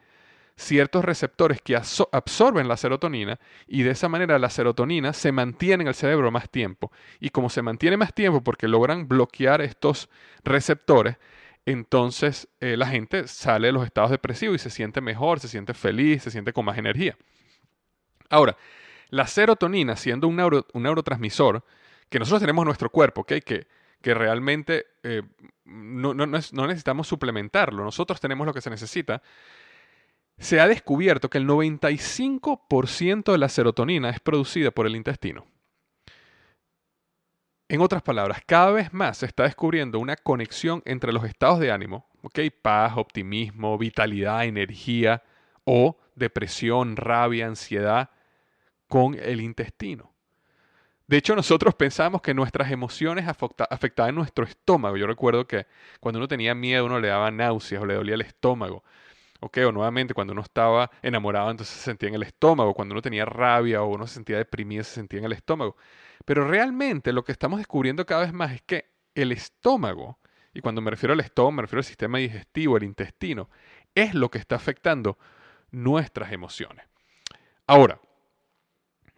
ciertos 0.56 1.04
receptores 1.04 1.60
que 1.62 1.74
absorben 1.76 2.68
la 2.68 2.76
serotonina 2.76 3.40
y 3.66 3.82
de 3.82 3.90
esa 3.90 4.08
manera 4.08 4.38
la 4.38 4.50
serotonina 4.50 5.12
se 5.12 5.32
mantiene 5.32 5.82
en 5.82 5.88
el 5.88 5.94
cerebro 5.94 6.30
más 6.30 6.50
tiempo. 6.50 6.92
Y 7.18 7.30
como 7.30 7.48
se 7.48 7.62
mantiene 7.62 7.96
más 7.96 8.12
tiempo 8.14 8.42
porque 8.42 8.68
logran 8.68 9.08
bloquear 9.08 9.62
estos 9.62 10.10
receptores, 10.44 11.16
entonces 11.64 12.48
eh, 12.60 12.76
la 12.76 12.86
gente 12.86 13.26
sale 13.26 13.68
de 13.68 13.72
los 13.72 13.84
estados 13.84 14.10
depresivos 14.10 14.56
y 14.56 14.58
se 14.58 14.70
siente 14.70 15.00
mejor, 15.00 15.40
se 15.40 15.48
siente 15.48 15.74
feliz, 15.74 16.22
se 16.22 16.30
siente 16.30 16.52
con 16.52 16.64
más 16.64 16.78
energía. 16.78 17.16
Ahora, 18.28 18.56
la 19.08 19.26
serotonina, 19.26 19.96
siendo 19.96 20.28
un, 20.28 20.36
neurotransmisor 20.36 21.64
que 22.08 22.18
nosotros 22.18 22.40
tenemos 22.40 22.62
en 22.62 22.66
nuestro 22.66 22.90
cuerpo, 22.90 23.24
que, 23.24 23.66
que 24.00 24.14
realmente 24.14 24.86
eh, 25.02 25.22
no, 25.64 26.14
no, 26.14 26.26
necesitamos 26.26 27.06
suplementarlo, 27.06 27.84
nosotros 27.84 28.20
tenemos 28.20 28.46
lo 28.46 28.54
que 28.54 28.60
se 28.60 28.70
necesita, 28.70 29.22
se 30.38 30.58
ha 30.60 30.66
descubierto 30.66 31.28
que 31.28 31.38
el 31.38 31.46
95% 31.46 33.32
de 33.32 33.38
la 33.38 33.48
serotonina 33.48 34.10
es 34.10 34.20
producida 34.20 34.70
por 34.70 34.86
el 34.86 34.96
intestino. 34.96 35.46
En 37.68 37.80
otras 37.82 38.02
palabras, 38.02 38.42
cada 38.46 38.72
vez 38.72 38.92
más 38.92 39.18
se 39.18 39.26
está 39.26 39.44
descubriendo 39.44 40.00
una 40.00 40.16
conexión 40.16 40.82
entre 40.86 41.12
los 41.12 41.24
estados 41.24 41.60
de 41.60 41.70
ánimo, 41.70 42.08
paz, 42.62 42.94
optimismo, 42.96 43.78
vitalidad, 43.78 44.44
energía 44.44 45.22
o 45.64 45.96
depresión, 46.16 46.96
rabia, 46.96 47.46
ansiedad 47.46 48.10
con 48.88 49.14
el 49.14 49.40
intestino. 49.40 50.12
De 51.10 51.16
hecho, 51.16 51.34
nosotros 51.34 51.74
pensamos 51.74 52.22
que 52.22 52.32
nuestras 52.34 52.70
emociones 52.70 53.26
afectaban 53.26 54.14
nuestro 54.14 54.44
estómago. 54.44 54.96
Yo 54.96 55.08
recuerdo 55.08 55.44
que 55.44 55.66
cuando 55.98 56.20
uno 56.20 56.28
tenía 56.28 56.54
miedo, 56.54 56.84
uno 56.84 57.00
le 57.00 57.08
daba 57.08 57.32
náuseas 57.32 57.82
o 57.82 57.86
le 57.86 57.94
dolía 57.94 58.14
el 58.14 58.20
estómago. 58.20 58.84
O 59.40 59.50
nuevamente, 59.72 60.14
cuando 60.14 60.34
uno 60.34 60.42
estaba 60.42 60.88
enamorado, 61.02 61.50
entonces 61.50 61.74
se 61.74 61.82
sentía 61.82 62.10
en 62.10 62.14
el 62.14 62.22
estómago. 62.22 62.74
Cuando 62.74 62.92
uno 62.92 63.02
tenía 63.02 63.24
rabia 63.24 63.82
o 63.82 63.88
uno 63.88 64.06
se 64.06 64.14
sentía 64.14 64.36
deprimido, 64.36 64.84
se 64.84 64.92
sentía 64.92 65.18
en 65.18 65.24
el 65.24 65.32
estómago. 65.32 65.76
Pero 66.24 66.46
realmente 66.46 67.12
lo 67.12 67.24
que 67.24 67.32
estamos 67.32 67.58
descubriendo 67.58 68.06
cada 68.06 68.20
vez 68.20 68.32
más 68.32 68.52
es 68.52 68.62
que 68.62 68.92
el 69.16 69.32
estómago, 69.32 70.20
y 70.54 70.60
cuando 70.60 70.80
me 70.80 70.92
refiero 70.92 71.12
al 71.12 71.18
estómago, 71.18 71.50
me 71.50 71.62
refiero 71.62 71.80
al 71.80 71.86
sistema 71.86 72.18
digestivo, 72.18 72.76
el 72.76 72.84
intestino, 72.84 73.50
es 73.96 74.14
lo 74.14 74.30
que 74.30 74.38
está 74.38 74.54
afectando 74.54 75.18
nuestras 75.72 76.30
emociones. 76.30 76.86
Ahora, 77.66 78.00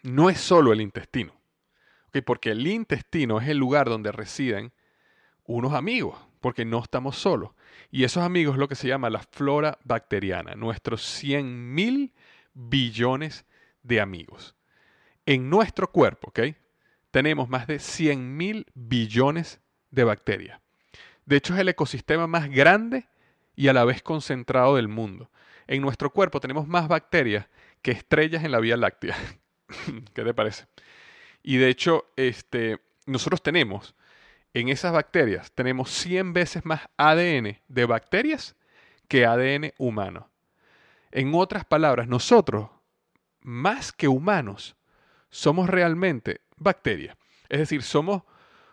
no 0.04 0.30
es 0.30 0.40
solo 0.40 0.72
el 0.72 0.80
intestino, 0.80 1.34
porque 2.20 2.50
el 2.50 2.66
intestino 2.66 3.40
es 3.40 3.48
el 3.48 3.56
lugar 3.56 3.88
donde 3.88 4.12
residen 4.12 4.72
unos 5.44 5.72
amigos, 5.72 6.18
porque 6.40 6.66
no 6.66 6.82
estamos 6.82 7.16
solos. 7.16 7.52
Y 7.90 8.04
esos 8.04 8.22
amigos 8.22 8.56
es 8.56 8.58
lo 8.58 8.68
que 8.68 8.74
se 8.74 8.88
llama 8.88 9.08
la 9.08 9.20
flora 9.20 9.78
bacteriana, 9.84 10.54
nuestros 10.54 11.02
100 11.02 11.74
mil 11.74 12.12
billones 12.52 13.46
de 13.82 14.00
amigos. 14.00 14.54
En 15.24 15.48
nuestro 15.48 15.90
cuerpo, 15.90 16.28
¿ok? 16.28 16.40
tenemos 17.12 17.48
más 17.48 17.68
de 17.68 17.78
100 17.78 18.36
mil 18.36 18.66
billones 18.74 19.60
de 19.90 20.02
bacterias. 20.02 20.60
De 21.26 21.36
hecho, 21.36 21.54
es 21.54 21.60
el 21.60 21.68
ecosistema 21.68 22.26
más 22.26 22.50
grande 22.50 23.06
y 23.54 23.68
a 23.68 23.72
la 23.72 23.84
vez 23.84 24.02
concentrado 24.02 24.74
del 24.76 24.88
mundo. 24.88 25.30
En 25.68 25.82
nuestro 25.82 26.10
cuerpo 26.10 26.40
tenemos 26.40 26.66
más 26.66 26.88
bacterias 26.88 27.46
que 27.82 27.92
estrellas 27.92 28.42
en 28.42 28.50
la 28.50 28.58
Vía 28.58 28.76
Láctea. 28.76 29.14
¿Qué 30.14 30.24
te 30.24 30.34
parece? 30.34 30.64
Y 31.42 31.56
de 31.56 31.68
hecho, 31.68 32.06
este, 32.16 32.78
nosotros 33.06 33.42
tenemos 33.42 33.94
en 34.54 34.68
esas 34.68 34.92
bacterias, 34.92 35.50
tenemos 35.52 35.90
100 35.90 36.32
veces 36.32 36.64
más 36.64 36.82
ADN 36.96 37.58
de 37.68 37.84
bacterias 37.86 38.54
que 39.08 39.26
ADN 39.26 39.72
humano. 39.78 40.28
En 41.10 41.34
otras 41.34 41.64
palabras, 41.64 42.06
nosotros, 42.06 42.70
más 43.40 43.92
que 43.92 44.08
humanos, 44.08 44.76
somos 45.30 45.68
realmente 45.68 46.42
bacterias. 46.56 47.16
Es 47.48 47.58
decir, 47.60 47.82
somos 47.82 48.22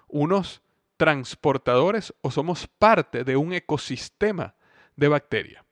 unos 0.08 0.62
transportadores 0.98 2.14
o 2.22 2.32
somos 2.32 2.68
parte 2.68 3.24
de 3.24 3.38
un 3.38 3.54
ecosistema 3.54 4.56
de 4.96 5.08
bacterias. 5.08 5.64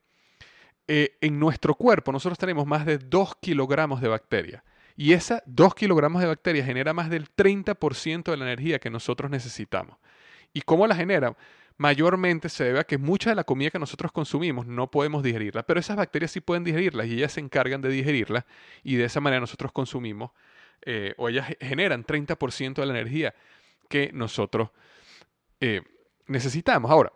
Eh, 0.86 1.18
en 1.20 1.38
nuestro 1.38 1.74
cuerpo 1.74 2.12
nosotros 2.12 2.38
tenemos 2.38 2.66
más 2.66 2.86
de 2.86 2.96
2 2.96 3.34
kilogramos 3.42 4.00
de 4.00 4.08
bacterias 4.08 4.62
y 4.98 5.12
esa 5.12 5.44
2 5.46 5.76
kilogramos 5.76 6.20
de 6.20 6.26
bacterias 6.26 6.66
genera 6.66 6.92
más 6.92 7.08
del 7.08 7.30
30% 7.30 8.32
de 8.32 8.36
la 8.36 8.44
energía 8.46 8.80
que 8.80 8.90
nosotros 8.90 9.30
necesitamos. 9.30 9.96
¿Y 10.52 10.62
cómo 10.62 10.88
la 10.88 10.96
genera? 10.96 11.36
Mayormente 11.76 12.48
se 12.48 12.64
debe 12.64 12.80
a 12.80 12.84
que 12.84 12.98
mucha 12.98 13.30
de 13.30 13.36
la 13.36 13.44
comida 13.44 13.70
que 13.70 13.78
nosotros 13.78 14.10
consumimos 14.10 14.66
no 14.66 14.90
podemos 14.90 15.22
digerirla, 15.22 15.62
pero 15.62 15.78
esas 15.78 15.96
bacterias 15.96 16.32
sí 16.32 16.40
pueden 16.40 16.64
digerirla 16.64 17.04
y 17.04 17.12
ellas 17.12 17.30
se 17.30 17.38
encargan 17.38 17.80
de 17.80 17.90
digerirla 17.90 18.44
y 18.82 18.96
de 18.96 19.04
esa 19.04 19.20
manera 19.20 19.38
nosotros 19.38 19.70
consumimos 19.70 20.32
eh, 20.82 21.14
o 21.16 21.28
ellas 21.28 21.46
generan 21.60 22.04
30% 22.04 22.74
de 22.74 22.86
la 22.86 22.92
energía 22.92 23.36
que 23.88 24.10
nosotros 24.12 24.70
eh, 25.60 25.82
necesitamos. 26.26 26.90
Ahora, 26.90 27.12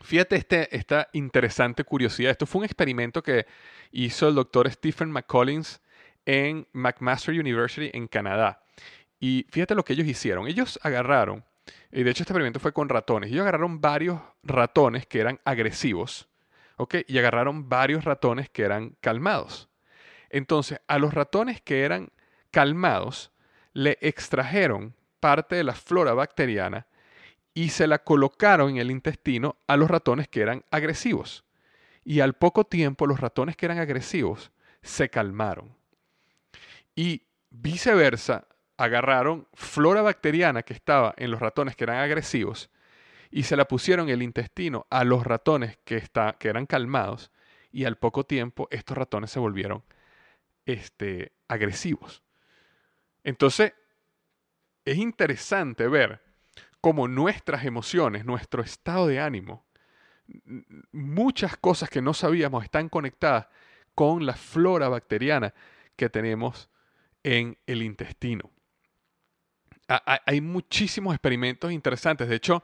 fíjate 0.00 0.36
este, 0.36 0.74
esta 0.74 1.10
interesante 1.12 1.84
curiosidad. 1.84 2.30
Esto 2.30 2.46
fue 2.46 2.60
un 2.60 2.64
experimento 2.64 3.22
que 3.22 3.44
hizo 3.92 4.26
el 4.26 4.36
doctor 4.36 4.70
Stephen 4.70 5.10
McCollins 5.10 5.82
en 6.28 6.66
McMaster 6.74 7.34
University 7.34 7.90
en 7.94 8.06
Canadá. 8.06 8.60
Y 9.18 9.46
fíjate 9.48 9.74
lo 9.74 9.82
que 9.82 9.94
ellos 9.94 10.06
hicieron. 10.06 10.46
Ellos 10.46 10.78
agarraron, 10.82 11.42
y 11.90 12.02
de 12.02 12.10
hecho 12.10 12.22
este 12.22 12.34
experimento 12.34 12.60
fue 12.60 12.74
con 12.74 12.90
ratones, 12.90 13.30
ellos 13.30 13.40
agarraron 13.40 13.80
varios 13.80 14.20
ratones 14.42 15.06
que 15.06 15.20
eran 15.20 15.40
agresivos, 15.46 16.28
¿ok? 16.76 16.96
Y 17.06 17.16
agarraron 17.16 17.70
varios 17.70 18.04
ratones 18.04 18.50
que 18.50 18.62
eran 18.62 18.94
calmados. 19.00 19.70
Entonces, 20.28 20.80
a 20.86 20.98
los 20.98 21.14
ratones 21.14 21.62
que 21.62 21.84
eran 21.84 22.10
calmados, 22.50 23.32
le 23.72 23.96
extrajeron 24.02 24.94
parte 25.20 25.56
de 25.56 25.64
la 25.64 25.74
flora 25.74 26.12
bacteriana 26.12 26.86
y 27.54 27.70
se 27.70 27.86
la 27.86 28.00
colocaron 28.00 28.72
en 28.72 28.76
el 28.76 28.90
intestino 28.90 29.56
a 29.66 29.78
los 29.78 29.90
ratones 29.90 30.28
que 30.28 30.42
eran 30.42 30.62
agresivos. 30.70 31.44
Y 32.04 32.20
al 32.20 32.34
poco 32.34 32.64
tiempo 32.64 33.06
los 33.06 33.18
ratones 33.18 33.56
que 33.56 33.64
eran 33.64 33.78
agresivos 33.78 34.52
se 34.82 35.08
calmaron. 35.08 35.77
Y 36.98 37.28
viceversa, 37.50 38.48
agarraron 38.76 39.46
flora 39.54 40.02
bacteriana 40.02 40.64
que 40.64 40.72
estaba 40.72 41.14
en 41.16 41.30
los 41.30 41.38
ratones 41.38 41.76
que 41.76 41.84
eran 41.84 41.98
agresivos 41.98 42.70
y 43.30 43.44
se 43.44 43.54
la 43.54 43.68
pusieron 43.68 44.08
en 44.08 44.14
el 44.14 44.22
intestino 44.24 44.84
a 44.90 45.04
los 45.04 45.24
ratones 45.24 45.78
que, 45.84 46.02
que 46.40 46.48
eran 46.48 46.66
calmados 46.66 47.30
y 47.70 47.84
al 47.84 47.98
poco 47.98 48.26
tiempo 48.26 48.66
estos 48.72 48.98
ratones 48.98 49.30
se 49.30 49.38
volvieron 49.38 49.84
este, 50.66 51.30
agresivos. 51.46 52.24
Entonces, 53.22 53.74
es 54.84 54.98
interesante 54.98 55.86
ver 55.86 56.20
cómo 56.80 57.06
nuestras 57.06 57.64
emociones, 57.64 58.24
nuestro 58.24 58.60
estado 58.60 59.06
de 59.06 59.20
ánimo, 59.20 59.64
muchas 60.90 61.56
cosas 61.58 61.90
que 61.90 62.02
no 62.02 62.12
sabíamos 62.12 62.64
están 62.64 62.88
conectadas 62.88 63.46
con 63.94 64.26
la 64.26 64.34
flora 64.34 64.88
bacteriana 64.88 65.54
que 65.94 66.08
tenemos 66.08 66.68
en 67.22 67.56
el 67.66 67.82
intestino. 67.82 68.50
Hay 69.88 70.40
muchísimos 70.40 71.14
experimentos 71.14 71.72
interesantes. 71.72 72.28
De 72.28 72.36
hecho, 72.36 72.62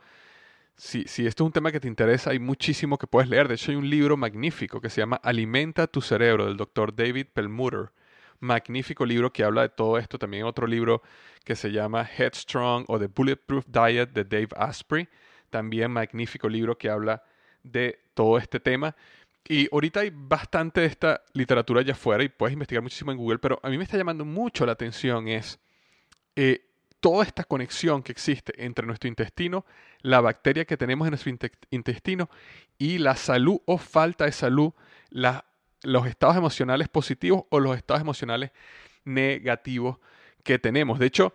si, 0.77 1.05
si, 1.05 1.27
esto 1.27 1.45
es 1.45 1.47
un 1.47 1.53
tema 1.53 1.73
que 1.73 1.81
te 1.81 1.89
interesa, 1.89 2.31
hay 2.31 2.39
muchísimo 2.39 2.99
que 2.99 3.07
puedes 3.07 3.31
leer. 3.31 3.49
De 3.49 3.55
hecho, 3.55 3.71
hay 3.71 3.77
un 3.77 3.89
libro 3.89 4.17
magnífico 4.17 4.81
que 4.81 4.91
se 4.91 5.01
llama 5.01 5.17
Alimenta 5.23 5.87
tu 5.87 6.03
cerebro 6.03 6.47
del 6.47 6.57
doctor 6.57 6.95
David 6.95 7.29
Perlmutter 7.33 7.93
magnífico 8.45 9.05
libro 9.05 9.33
que 9.33 9.43
habla 9.43 9.63
de 9.63 9.69
todo 9.71 9.99
esto. 9.99 10.19
También 10.19 10.45
otro 10.45 10.67
libro 10.67 11.03
que 11.45 11.57
se 11.57 11.73
llama 11.73 12.09
Headstrong 12.17 12.85
o 12.89 12.99
The 12.99 13.09
Bulletproof 13.09 13.65
Diet 13.67 14.11
de 14.11 14.25
Dave 14.25 14.49
Asprey. 14.57 15.09
También 15.51 15.91
magnífico 15.91 16.49
libro 16.49 16.77
que 16.79 16.91
habla 16.91 17.23
de 17.63 17.99
todo 18.15 18.39
este 18.39 18.61
tema. 18.61 18.95
Y 19.47 19.69
ahorita 19.71 20.01
hay 20.01 20.11
bastante 20.13 20.81
de 20.81 20.87
esta 20.87 21.23
literatura 21.35 21.81
allá 21.81 21.93
afuera 21.93 22.25
y 22.25 22.29
puedes 22.29 22.55
investigar 22.55 22.83
muchísimo 22.83 23.13
en 23.13 23.19
Google, 23.19 23.39
pero 23.39 23.61
a 23.63 23.69
mí 23.69 23.77
me 23.77 23.85
está 23.85 23.99
llamando 23.99 24.25
mucho 24.25 24.65
la 24.65 24.73
atención 24.73 25.29
es 25.29 25.59
eh, 26.35 26.65
toda 27.01 27.25
esta 27.25 27.45
conexión 27.45 28.03
que 28.03 28.13
existe 28.13 28.55
entre 28.65 28.87
nuestro 28.87 29.09
intestino, 29.09 29.67
la 30.01 30.23
bacteria 30.23 30.65
que 30.65 30.79
tenemos 30.79 31.07
en 31.07 31.11
nuestro 31.11 31.31
intestino 31.71 32.31
y 32.79 32.97
la 32.97 33.17
salud 33.17 33.61
o 33.67 33.77
falta 33.77 34.25
de 34.25 34.33
salud, 34.33 34.73
los 35.11 36.07
estados 36.07 36.37
emocionales 36.37 36.89
positivos 36.89 37.45
o 37.51 37.61
los 37.61 37.77
estados 37.77 38.01
emocionales 38.01 38.53
negativos 39.05 39.99
que 40.43 40.59
tenemos. 40.59 40.99
De 40.99 41.05
hecho, 41.05 41.35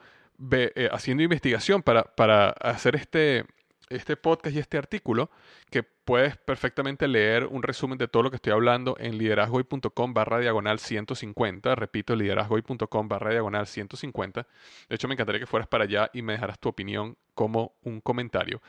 eh, 0.52 0.90
haciendo 0.92 1.22
investigación 1.22 1.84
para, 1.84 2.04
para 2.04 2.50
hacer 2.50 2.96
este, 2.96 3.46
este 3.90 4.16
podcast 4.16 4.56
y 4.56 4.60
este 4.60 4.78
artículo, 4.78 5.30
que 5.70 5.84
puedes 5.84 6.38
perfectamente 6.38 7.08
leer 7.08 7.46
un 7.46 7.64
resumen 7.64 7.98
de 7.98 8.08
todo 8.08 8.24
lo 8.24 8.30
que 8.30 8.36
estoy 8.36 8.54
hablando 8.54 8.96
en 9.00 9.18
liderazgoy.com 9.18 10.14
barra 10.14 10.40
diagonal 10.40 10.80
150. 10.80 11.76
Repito, 11.76 12.16
liderazgoy.com 12.16 13.08
barra 13.08 13.32
diagonal 13.32 13.68
150. 13.68 14.48
De 14.90 14.96
hecho, 14.96 15.08
me 15.08 15.16
encantaría 15.16 15.40
que 15.40 15.48
fueras 15.48 15.68
para 15.68 15.84
allá 15.84 16.10
y 16.14 16.22
me 16.22 16.34
dejaras 16.34 16.60
tu 16.60 16.70
opinión 16.70 17.18
como 17.34 17.76
un 17.84 18.02
comentario. 18.02 18.62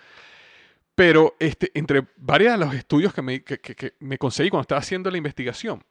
Pero 0.95 1.37
este, 1.39 1.71
entre 1.75 2.07
varios 2.17 2.53
de 2.53 2.59
los 2.59 2.75
estudios 2.75 3.15
que 3.15 3.23
me, 3.23 3.43
que 3.43 3.95
me 4.01 4.19
conseguí 4.19 4.51
cuando 4.51 4.63
estaba 4.63 4.81
haciendo 4.81 5.11
la 5.11 5.19
investigación, 5.19 5.83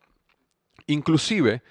inclusive 0.88 1.62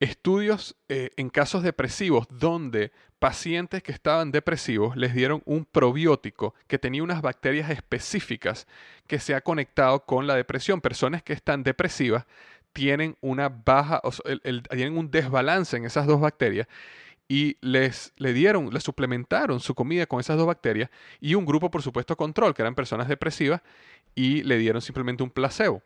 estudios 0.00 0.76
eh, 0.88 1.10
en 1.16 1.30
casos 1.30 1.62
depresivos 1.62 2.26
donde 2.30 2.92
pacientes 3.18 3.82
que 3.82 3.92
estaban 3.92 4.32
depresivos 4.32 4.96
les 4.96 5.14
dieron 5.14 5.42
un 5.44 5.64
probiótico 5.64 6.54
que 6.66 6.78
tenía 6.78 7.02
unas 7.02 7.22
bacterias 7.22 7.70
específicas 7.70 8.66
que 9.06 9.20
se 9.20 9.34
ha 9.34 9.40
conectado 9.40 10.04
con 10.04 10.26
la 10.26 10.34
depresión. 10.34 10.80
Personas 10.80 11.22
que 11.22 11.32
están 11.32 11.62
depresivas 11.62 12.26
tienen 12.72 13.16
una 13.20 13.48
baja, 13.48 14.00
tienen 14.70 14.96
un 14.96 15.10
desbalance 15.10 15.76
en 15.76 15.84
esas 15.84 16.06
dos 16.06 16.20
bacterias 16.20 16.66
y 17.28 17.56
les 17.60 18.12
le 18.16 18.32
dieron, 18.32 18.70
les 18.72 18.82
suplementaron 18.82 19.60
su 19.60 19.74
comida 19.74 20.06
con 20.06 20.20
esas 20.20 20.36
dos 20.36 20.46
bacterias 20.46 20.90
y 21.20 21.34
un 21.34 21.46
grupo, 21.46 21.70
por 21.70 21.82
supuesto, 21.82 22.16
control, 22.16 22.54
que 22.54 22.62
eran 22.62 22.74
personas 22.74 23.08
depresivas, 23.08 23.62
y 24.14 24.42
le 24.42 24.58
dieron 24.58 24.82
simplemente 24.82 25.22
un 25.22 25.30
placebo. 25.30 25.82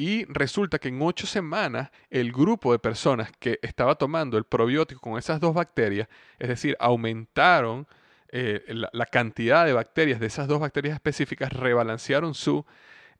Y 0.00 0.26
resulta 0.26 0.78
que 0.78 0.88
en 0.88 1.02
ocho 1.02 1.26
semanas 1.26 1.90
el 2.08 2.30
grupo 2.30 2.70
de 2.70 2.78
personas 2.78 3.32
que 3.40 3.58
estaba 3.62 3.96
tomando 3.96 4.38
el 4.38 4.44
probiótico 4.44 5.00
con 5.00 5.18
esas 5.18 5.40
dos 5.40 5.52
bacterias, 5.54 6.06
es 6.38 6.48
decir, 6.48 6.76
aumentaron 6.78 7.84
eh, 8.28 8.62
la, 8.68 9.06
cantidad 9.06 9.66
de 9.66 9.72
bacterias 9.72 10.20
de 10.20 10.26
esas 10.26 10.46
dos 10.46 10.60
bacterias 10.60 10.94
específicas, 10.94 11.52
rebalancearon 11.52 12.34
su 12.34 12.64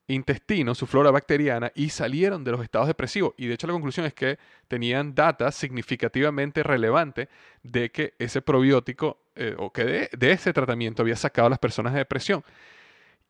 intestino, 0.06 0.72
su 0.76 0.86
flora 0.86 1.10
bacteriana 1.10 1.72
y 1.74 1.88
salieron 1.88 2.44
de 2.44 2.52
los 2.52 2.62
estados 2.62 2.86
depresivos. 2.86 3.34
Y 3.36 3.48
de 3.48 3.54
hecho 3.54 3.66
la 3.66 3.72
conclusión 3.72 4.06
es 4.06 4.14
que 4.14 4.38
tenían 4.68 5.16
data 5.16 5.50
significativamente 5.50 6.62
relevante 6.62 7.28
de 7.64 7.90
que 7.90 8.14
ese 8.20 8.40
probiótico 8.40 9.18
eh, 9.34 9.56
o 9.58 9.72
que 9.72 9.84
de, 9.84 10.10
de, 10.16 10.30
ese 10.30 10.52
tratamiento 10.52 11.02
había 11.02 11.16
sacado 11.16 11.46
a 11.48 11.50
las 11.50 11.58
personas 11.58 11.92
de 11.92 11.98
depresión 11.98 12.44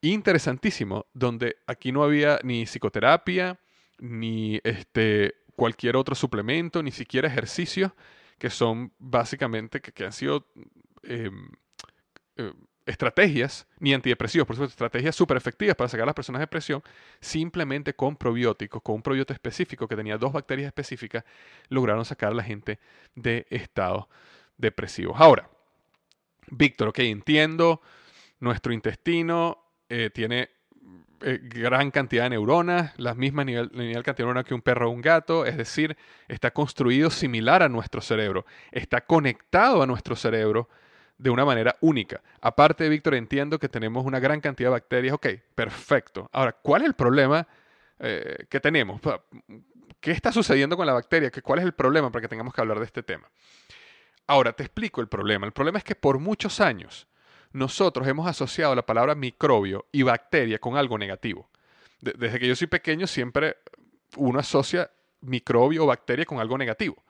interesantísimo, 0.01 1.07
donde 1.13 1.57
aquí 1.67 1.93
no 1.93 2.03
había 2.03 2.39
ni 2.43 2.65
psicoterapia, 2.65 3.59
ni 3.99 4.61
este, 4.65 5.35
cualquier 5.57 5.97
otro 5.97 6.15
suplemento, 6.15 6.83
ni 6.83 6.93
siquiera 6.93 7.29
ejercicios, 7.29 7.93
que 8.39 8.51
son 8.51 8.93
básicamente, 8.99 9.81
que, 9.81 10.05
han 10.05 10.13
sido 10.13 10.47
em, 11.03 11.49
eh, 12.37 12.53
estrategias, 12.87 13.67
ni 13.81 13.93
antidepresivos, 13.93 14.47
por 14.47 14.57
supuesto, 14.57 14.73
estrategias 14.73 15.15
súper 15.15 15.37
efectivas 15.37 15.77
para 15.77 15.89
sacar 15.89 16.05
a 16.05 16.07
las 16.07 16.15
personas 16.15 16.39
de 16.39 16.45
depresión, 16.45 16.83
simplemente 17.21 17.95
con 17.95 18.17
probióticos, 18.17 18.81
con 18.83 18.97
un 18.97 19.03
probiótico 19.03 19.35
específico 19.35 19.87
que 19.89 19.97
tenía 19.97 20.17
dos 20.17 20.33
bacterias 20.33 20.69
específicas, 20.69 21.25
lograron 21.69 22.05
sacar 22.05 22.33
a 22.33 22.37
la 22.37 22.45
gente 22.45 22.79
de 23.15 23.47
estados 23.51 24.07
depresivos. 24.57 25.17
Ahora, 25.21 25.51
Víctor, 26.51 26.89
ok, 26.89 27.01
entiendo, 27.01 27.83
nuestro 28.41 28.73
intestino 28.73 29.68
eh, 29.89 30.11
tiene 30.13 30.51
eh, 31.21 31.41
gran 31.43 31.91
cantidad 31.91 32.25
de 32.25 32.31
neuronas, 32.31 32.93
la 32.97 33.15
misma 33.15 33.45
nivel, 33.45 33.71
nivel 33.73 34.03
cantidad 34.03 34.17
de 34.17 34.25
neuronas 34.25 34.45
que 34.45 34.55
un 34.55 34.63
perro 34.63 34.89
o 34.89 34.93
un 34.93 35.01
gato, 35.01 35.47
es 35.47 35.57
decir, 35.57 35.97
está 36.29 36.53
construido 36.53 37.11
similar 37.11 37.63
a 37.63 37.69
nuestro 37.69 38.01
cerebro, 38.01 38.47
está 38.71 39.01
conectado 39.01 39.83
a 39.83 39.87
nuestro 39.87 40.15
cerebro 40.15 40.69
de 41.19 41.31
una 41.31 41.45
manera 41.45 41.77
única. 41.81 42.23
Aparte, 42.41 42.89
Víctor, 42.89 43.15
entiendo 43.15 43.59
que 43.59 43.69
tenemos 43.69 44.07
una 44.07 44.21
gran 44.21 44.41
cantidad 44.41 44.69
de 44.69 44.73
bacterias, 44.73 45.15
ok, 45.15 45.27
perfecto. 45.55 46.31
Ahora, 46.33 46.53
¿cuál 46.53 46.83
es 46.83 46.89
el 46.89 46.95
problema 46.95 47.47
eh, 47.99 48.47
que 48.49 48.61
tenemos? 48.61 49.01
¿Qué 50.01 50.13
está 50.13 50.31
sucediendo 50.31 50.77
con 50.77 50.87
la 50.87 50.93
bacteria? 50.93 51.33
¿Cuál 51.43 51.59
es 51.59 51.65
el 51.65 51.73
problema 51.73 52.13
para 52.13 52.23
que 52.23 52.29
tengamos 52.29 52.55
que 52.55 52.61
hablar 52.61 52.79
de 52.79 52.85
este 52.85 53.03
tema? 53.03 53.29
Ahora, 54.29 54.53
te 54.53 54.63
explico 54.63 55.01
el 55.01 55.09
problema. 55.09 55.47
El 55.47 55.53
problema 55.53 55.79
es 55.79 55.85
que 55.85 55.97
por 55.97 56.21
muchos 56.21 56.61
años, 56.61 57.08
nosotros 57.53 58.07
hemos 58.07 58.27
asociado 58.27 58.75
la 58.75 58.85
palabra 58.85 59.15
microbio 59.15 59.87
y 59.93 60.03
bacteria 60.03 60.59
con 60.59 60.77
algo 60.77 60.99
negativo. 60.99 61.49
desde 62.01 62.39
que 62.39 62.47
yo 62.47 62.55
soy 62.55 62.69
pequeño 62.69 63.07
siempre 63.07 63.57
uno 64.17 64.39
asocia 64.39 64.91
microbio 65.21 65.85
o 65.85 65.87
bacteria 65.87 66.25
con 66.25 66.39
algo 66.39 66.57
negativo. 66.57 67.03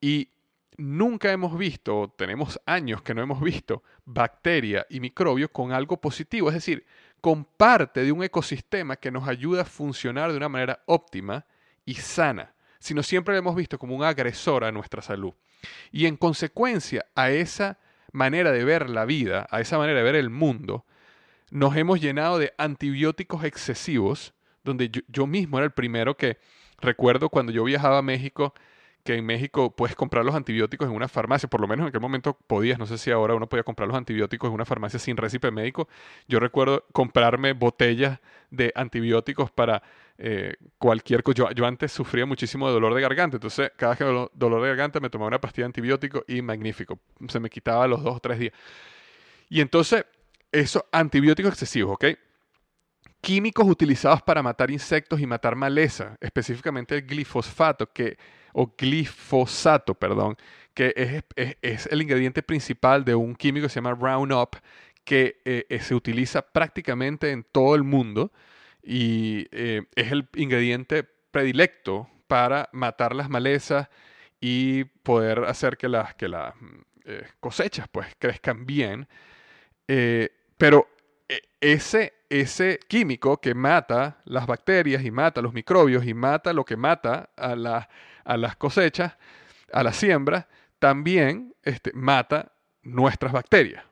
Y 0.00 0.28
nunca 0.76 1.30
hemos 1.30 1.56
visto, 1.56 2.12
tenemos 2.16 2.60
años 2.66 3.02
que 3.02 3.14
no 3.14 3.22
hemos 3.22 3.40
visto, 3.40 3.82
bacteria 4.04 4.86
y 4.88 5.00
microbio 5.00 5.52
con 5.52 5.72
algo 5.72 6.00
positivo, 6.00 6.48
es 6.48 6.54
decir, 6.54 6.84
con 7.20 7.44
parte 7.44 8.02
de 8.02 8.12
un 8.12 8.24
ecosistema 8.24 8.96
que 8.96 9.10
nos 9.10 9.28
ayuda 9.28 9.62
a 9.62 9.66
funcionar 9.66 10.30
de 10.30 10.38
una 10.38 10.48
manera 10.48 10.82
óptima 10.86 11.44
y 11.84 11.94
sana, 11.94 12.54
sino 12.78 13.02
siempre 13.02 13.34
lo 13.34 13.38
hemos 13.38 13.54
visto 13.54 13.78
como 13.78 13.94
un 13.94 14.04
agresor 14.04 14.64
a 14.64 14.72
nuestra 14.72 15.02
salud. 15.02 15.34
Y 15.92 16.06
en 16.06 16.16
consecuencia 16.16 17.06
a 17.14 17.30
esa 17.30 17.78
manera 18.12 18.52
de 18.52 18.64
ver 18.64 18.90
la 18.90 19.04
vida, 19.04 19.46
a 19.50 19.60
esa 19.60 19.78
manera 19.78 19.98
de 19.98 20.04
ver 20.04 20.14
el 20.14 20.30
mundo, 20.30 20.84
nos 21.50 21.76
hemos 21.76 22.00
llenado 22.00 22.38
de 22.38 22.52
antibióticos 22.58 23.44
excesivos, 23.44 24.34
donde 24.62 24.90
yo, 25.08 25.26
mismo 25.26 25.58
era 25.58 25.64
el 25.64 25.72
primero 25.72 26.16
que 26.16 26.38
recuerdo 26.80 27.28
cuando 27.28 27.52
yo 27.52 27.64
viajaba 27.64 27.98
a 27.98 28.02
México, 28.02 28.54
que 29.04 29.14
en 29.14 29.24
México 29.24 29.74
puedes 29.74 29.96
comprar 29.96 30.24
los 30.24 30.34
antibióticos 30.34 30.86
en 30.88 30.94
una 30.94 31.08
farmacia, 31.08 31.48
por 31.48 31.60
lo 31.60 31.66
menos 31.66 31.84
en 31.84 31.88
aquel 31.88 32.02
momento 32.02 32.36
podías, 32.46 32.78
no 32.78 32.86
sé 32.86 32.98
si 32.98 33.10
ahora 33.10 33.34
uno 33.34 33.48
podía 33.48 33.62
comprar 33.62 33.88
los 33.88 33.96
antibióticos 33.96 34.48
en 34.48 34.54
una 34.54 34.66
farmacia 34.66 34.98
sin 34.98 35.16
récipe 35.16 35.50
médico. 35.50 35.88
Yo 36.28 36.38
recuerdo 36.38 36.84
comprarme 36.92 37.54
botellas 37.54 38.20
de 38.50 38.72
antibióticos 38.74 39.50
para 39.50 39.82
eh, 40.22 40.54
cualquier 40.76 41.22
cosa. 41.22 41.52
Yo, 41.52 41.66
antes 41.66 41.92
sufría 41.92 42.26
muchísimo 42.26 42.66
de 42.66 42.74
dolor 42.74 42.94
de 42.94 43.00
garganta, 43.00 43.38
entonces 43.38 43.72
cada 43.74 43.94
vez 43.94 44.28
dolor 44.34 44.62
de 44.62 44.68
garganta 44.68 45.00
me 45.00 45.08
tomaba 45.08 45.28
una 45.28 45.40
pastilla 45.40 45.64
de 45.64 45.66
antibiótico 45.66 46.24
y 46.28 46.42
magnífico, 46.42 46.98
se 47.26 47.40
me 47.40 47.48
quitaba 47.48 47.86
los 47.88 48.02
dos 48.02 48.16
o 48.16 48.20
tres 48.20 48.38
días. 48.38 48.52
Y 49.48 49.62
entonces, 49.62 50.04
eso, 50.52 50.86
antibióticos 50.92 51.52
excesivos, 51.52 51.94
¿ok? 51.94 52.04
Químicos 53.22 53.66
utilizados 53.66 54.20
para 54.22 54.42
matar 54.42 54.70
insectos 54.70 55.20
y 55.20 55.26
matar 55.26 55.56
maleza, 55.56 56.18
específicamente 56.20 56.96
el 56.96 57.06
glifosfato, 57.06 57.90
que, 57.90 58.18
o 58.52 58.74
glifosato, 58.76 59.94
perdón, 59.94 60.36
que 60.74 60.92
es, 60.96 61.56
es, 61.62 61.86
el 61.86 62.02
ingrediente 62.02 62.42
principal 62.42 63.06
de 63.06 63.14
un 63.14 63.34
químico 63.34 63.66
que 63.66 63.70
se 63.70 63.76
llama 63.76 63.94
Roundup, 63.94 64.56
que 65.02 65.40
eh, 65.46 65.64
eh, 65.70 65.80
se 65.80 65.94
utiliza 65.94 66.42
prácticamente 66.42 67.30
en 67.30 67.42
todo 67.42 67.74
el 67.74 67.84
mundo 67.84 68.32
y 68.82 69.46
eh, 69.52 69.82
es 69.94 70.12
el 70.12 70.28
ingrediente 70.34 71.04
predilecto 71.04 72.08
para 72.26 72.68
matar 72.72 73.14
las 73.14 73.28
malezas 73.28 73.88
y 74.40 74.84
poder 74.84 75.44
hacer 75.44 75.76
que 75.76 75.88
las, 75.88 76.14
que 76.14 76.28
las 76.28 76.54
eh, 77.04 77.26
cosechas 77.40 77.88
pues 77.88 78.08
crezcan 78.18 78.66
bien. 78.66 79.08
Eh, 79.88 80.30
pero 80.56 80.88
ese, 81.60 82.14
ese 82.28 82.78
químico 82.88 83.40
que 83.40 83.54
mata 83.54 84.20
las 84.24 84.46
bacterias 84.46 85.04
y 85.04 85.10
mata 85.10 85.42
los 85.42 85.52
microbios 85.52 86.06
y 86.06 86.14
mata 86.14 86.52
lo 86.52 86.64
que 86.64 86.76
mata 86.76 87.30
a, 87.36 87.88
a 88.24 88.36
las 88.36 88.56
cosechas, 88.56 89.16
a 89.72 89.82
la 89.82 89.92
siembra, 89.92 90.48
también 90.78 91.54
este, 91.62 91.92
mata 91.92 92.52
nuestras 92.82 93.32
bacterias. 93.32 93.84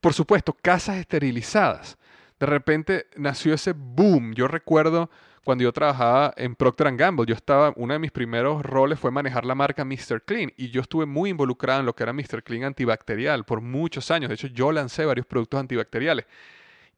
Por 0.00 0.12
supuesto, 0.12 0.52
casas 0.52 0.96
esterilizadas 0.96 1.98
de 2.38 2.46
repente 2.46 3.06
nació 3.16 3.54
ese 3.54 3.72
boom. 3.72 4.34
Yo 4.34 4.48
recuerdo 4.48 5.10
cuando 5.44 5.62
yo 5.62 5.72
trabajaba 5.72 6.34
en 6.36 6.56
Procter 6.56 6.94
Gamble, 6.96 7.24
yo 7.24 7.34
estaba, 7.34 7.72
uno 7.76 7.92
de 7.92 8.00
mis 8.00 8.10
primeros 8.10 8.64
roles 8.64 8.98
fue 8.98 9.12
manejar 9.12 9.44
la 9.44 9.54
marca 9.54 9.84
Mr. 9.84 10.24
Clean 10.24 10.52
y 10.56 10.70
yo 10.70 10.80
estuve 10.80 11.06
muy 11.06 11.30
involucrado 11.30 11.80
en 11.80 11.86
lo 11.86 11.94
que 11.94 12.02
era 12.02 12.12
Mr. 12.12 12.42
Clean 12.42 12.64
antibacterial 12.64 13.44
por 13.44 13.60
muchos 13.60 14.10
años. 14.10 14.28
De 14.28 14.34
hecho, 14.34 14.48
yo 14.48 14.72
lancé 14.72 15.04
varios 15.04 15.24
productos 15.24 15.60
antibacteriales. 15.60 16.26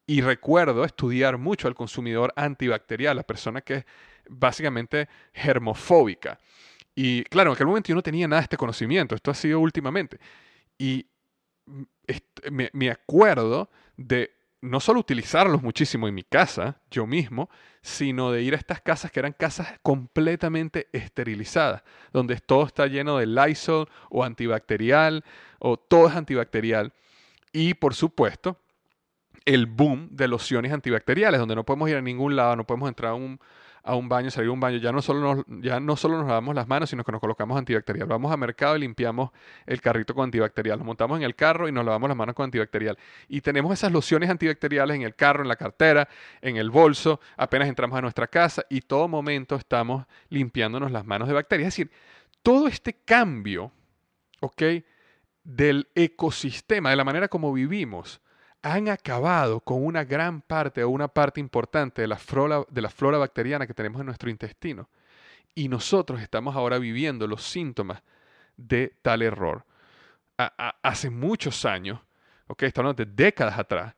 Y 0.07 0.21
recuerdo 0.21 0.83
estudiar 0.83 1.37
mucho 1.37 1.67
al 1.67 1.75
consumidor 1.75 2.33
antibacterial, 2.35 3.15
la 3.15 3.23
persona 3.23 3.61
que 3.61 3.75
es 3.75 3.85
básicamente 4.27 5.07
germofóbica. 5.31 6.39
Y 6.95 7.23
claro, 7.25 7.51
en 7.51 7.53
aquel 7.53 7.67
momento 7.67 7.89
yo 7.89 7.95
no 7.95 8.01
tenía 8.01 8.27
nada 8.27 8.41
de 8.41 8.45
este 8.45 8.57
conocimiento, 8.57 9.13
esto 9.13 9.29
ha 9.29 9.35
sido 9.35 9.59
últimamente. 9.59 10.19
Y 10.79 11.05
me, 12.49 12.71
me 12.73 12.89
acuerdo 12.89 13.69
de 13.95 14.38
no 14.61 14.79
solo 14.79 14.99
utilizarlos 14.99 15.61
muchísimo 15.61 16.07
en 16.07 16.15
mi 16.15 16.23
casa, 16.23 16.81
yo 16.91 17.07
mismo, 17.07 17.49
sino 17.81 18.31
de 18.31 18.41
ir 18.41 18.53
a 18.53 18.57
estas 18.57 18.81
casas 18.81 19.11
que 19.11 19.19
eran 19.19 19.33
casas 19.33 19.79
completamente 19.81 20.87
esterilizadas, 20.91 21.83
donde 22.11 22.37
todo 22.37 22.65
está 22.65 22.87
lleno 22.87 23.17
de 23.17 23.25
Lysol 23.25 23.87
o 24.09 24.23
antibacterial, 24.23 25.23
o 25.59 25.77
todo 25.77 26.07
es 26.07 26.15
antibacterial. 26.15 26.93
Y 27.53 27.73
por 27.75 27.95
supuesto, 27.95 28.57
el 29.45 29.65
boom 29.65 30.09
de 30.11 30.27
lociones 30.27 30.73
antibacteriales, 30.73 31.39
donde 31.39 31.55
no 31.55 31.65
podemos 31.65 31.89
ir 31.89 31.95
a 31.95 32.01
ningún 32.01 32.35
lado, 32.35 32.55
no 32.55 32.67
podemos 32.67 32.89
entrar 32.89 33.11
a 33.11 33.15
un, 33.15 33.39
a 33.83 33.95
un 33.95 34.09
baño, 34.09 34.29
salir 34.31 34.49
a 34.49 34.53
un 34.53 34.59
baño, 34.59 34.77
ya 34.77 34.91
no, 34.91 35.01
solo 35.01 35.19
nos, 35.19 35.45
ya 35.61 35.79
no 35.79 35.95
solo 35.95 36.17
nos 36.17 36.27
lavamos 36.27 36.55
las 36.55 36.67
manos, 36.67 36.89
sino 36.89 37.03
que 37.03 37.11
nos 37.11 37.21
colocamos 37.21 37.57
antibacterial. 37.57 38.07
Vamos 38.07 38.31
al 38.31 38.37
mercado 38.37 38.75
y 38.75 38.79
limpiamos 38.79 39.31
el 39.65 39.81
carrito 39.81 40.13
con 40.13 40.25
antibacterial. 40.25 40.77
Nos 40.77 40.85
montamos 40.85 41.17
en 41.17 41.23
el 41.23 41.35
carro 41.35 41.67
y 41.67 41.71
nos 41.71 41.85
lavamos 41.85 42.09
las 42.09 42.17
manos 42.17 42.35
con 42.35 42.45
antibacterial. 42.45 42.97
Y 43.27 43.41
tenemos 43.41 43.73
esas 43.73 43.91
lociones 43.91 44.29
antibacteriales 44.29 44.95
en 44.95 45.03
el 45.03 45.15
carro, 45.15 45.41
en 45.41 45.47
la 45.47 45.55
cartera, 45.55 46.07
en 46.41 46.57
el 46.57 46.69
bolso, 46.69 47.19
apenas 47.37 47.67
entramos 47.67 47.97
a 47.97 48.01
nuestra 48.01 48.27
casa 48.27 48.63
y 48.69 48.81
todo 48.81 49.07
momento 49.07 49.55
estamos 49.55 50.05
limpiándonos 50.29 50.91
las 50.91 51.05
manos 51.05 51.27
de 51.27 51.33
bacterias. 51.33 51.67
Es 51.67 51.73
decir, 51.75 51.91
todo 52.43 52.67
este 52.67 52.93
cambio, 52.93 53.71
¿ok? 54.39 54.63
Del 55.43 55.87
ecosistema, 55.95 56.89
de 56.89 56.95
la 56.95 57.03
manera 57.03 57.27
como 57.27 57.51
vivimos, 57.53 58.21
han 58.61 58.89
acabado 58.89 59.61
con 59.61 59.85
una 59.85 60.03
gran 60.03 60.41
parte 60.41 60.83
o 60.83 60.89
una 60.89 61.07
parte 61.07 61.39
importante 61.39 62.01
de 62.01 62.07
la, 62.07 62.17
flora, 62.17 62.63
de 62.69 62.81
la 62.81 62.89
flora 62.89 63.17
bacteriana 63.17 63.65
que 63.65 63.73
tenemos 63.73 63.99
en 63.99 64.07
nuestro 64.07 64.29
intestino. 64.29 64.89
Y 65.55 65.67
nosotros 65.67 66.21
estamos 66.21 66.55
ahora 66.55 66.77
viviendo 66.77 67.27
los 67.27 67.43
síntomas 67.43 68.01
de 68.57 68.93
tal 69.01 69.21
error. 69.21 69.65
hace 70.37 71.09
muchos 71.09 71.65
años, 71.65 71.99
ok, 72.47 72.63
estamos 72.63 72.95
de 72.95 73.05
décadas 73.05 73.57
atrás, 73.57 73.95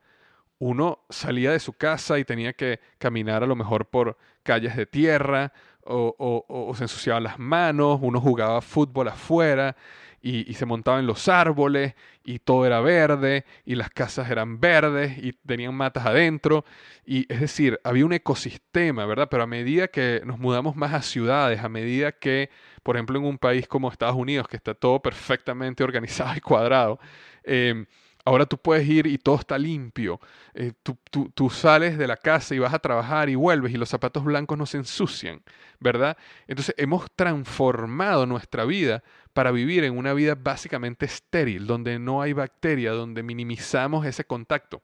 uno 0.59 0.99
salía 1.09 1.51
de 1.51 1.59
su 1.59 1.73
casa 1.73 2.19
y 2.19 2.25
tenía 2.25 2.53
que 2.53 2.79
caminar 2.99 3.43
a 3.43 3.47
lo 3.47 3.55
mejor 3.55 3.87
por 3.87 4.17
calles 4.43 4.75
de 4.75 4.85
tierra 4.85 5.51
o, 5.83 6.45
o 6.47 6.75
se 6.75 6.83
ensuciaba 6.83 7.19
las 7.19 7.39
manos, 7.39 7.99
uno 8.01 8.21
jugaba 8.21 8.61
fútbol 8.61 9.07
afuera 9.07 9.75
y, 10.21 10.53
se 10.53 10.65
montaba 10.65 10.99
en 10.99 11.07
los 11.07 11.27
árboles 11.27 11.95
y 12.23 12.39
todo 12.39 12.65
era 12.65 12.79
verde 12.79 13.45
y 13.65 13.75
las 13.75 13.89
casas 13.89 14.29
eran 14.29 14.59
verdes 14.59 15.17
y 15.17 15.33
tenían 15.33 15.73
matas 15.73 16.05
adentro. 16.05 16.63
Y 17.05 17.31
es 17.31 17.41
decir, 17.41 17.79
había 17.83 18.05
un 18.05 18.13
ecosistema, 18.13 19.05
¿verdad? 19.05 19.27
Pero 19.29 19.43
a 19.43 19.47
medida 19.47 19.87
que 19.87 20.21
nos 20.25 20.37
mudamos 20.37 20.75
más 20.75 20.93
a 20.93 21.01
ciudades, 21.01 21.61
a 21.63 21.69
medida 21.69 22.11
que, 22.11 22.49
por 22.83 22.95
ejemplo, 22.95 23.17
en 23.17 23.25
un 23.25 23.37
país 23.37 23.67
como 23.67 23.91
Estados 23.91 24.15
Unidos, 24.15 24.47
que 24.47 24.57
está 24.57 24.73
todo 24.75 25.01
perfectamente 25.01 25.83
organizado 25.83 26.35
y 26.35 26.41
cuadrado, 26.41 26.99
eh, 27.43 27.85
Ahora 28.23 28.45
tú 28.45 28.57
puedes 28.57 28.87
ir 28.87 29.07
y 29.07 29.17
todo 29.17 29.35
está 29.35 29.57
limpio. 29.57 30.19
Eh, 30.53 30.73
tú, 30.83 31.49
sales 31.49 31.97
de 31.97 32.07
la 32.07 32.17
casa 32.17 32.53
y 32.53 32.59
vas 32.59 32.73
a 32.73 32.79
trabajar 32.79 33.29
y 33.29 33.35
vuelves 33.35 33.73
y 33.73 33.77
los 33.77 33.89
zapatos 33.89 34.23
blancos 34.23 34.57
no 34.57 34.65
se 34.65 34.77
ensucian, 34.77 35.41
¿verdad? 35.79 36.17
Entonces 36.47 36.75
hemos 36.77 37.11
transformado 37.15 38.25
nuestra 38.25 38.65
vida 38.65 39.03
para 39.33 39.51
vivir 39.51 39.83
en 39.83 39.97
una 39.97 40.13
vida 40.13 40.35
básicamente 40.35 41.05
estéril, 41.05 41.67
donde 41.67 41.99
no 41.99 42.21
hay 42.21 42.33
bacteria, 42.33 42.91
donde 42.91 43.23
minimizamos 43.23 44.05
ese 44.05 44.25
contacto. 44.25 44.81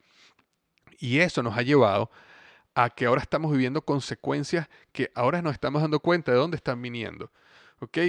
Y 1.00 1.20
eso 1.20 1.44
nos 1.44 1.58
ha 1.58 1.62
llevado 1.62 2.10
a 2.76 2.90
que 2.90 3.06
ahora 3.06 3.22
estamos 3.22 3.52
viviendo 3.52 3.82
consecuencias 3.82 4.68
que 4.92 5.12
ahora 5.16 5.42
nos 5.42 5.54
estamos 5.54 5.82
dando 5.82 6.00
cuenta 6.00 6.32
de 6.32 6.38
dónde 6.38 6.58
están 6.58 6.82
viniendo. 6.82 7.32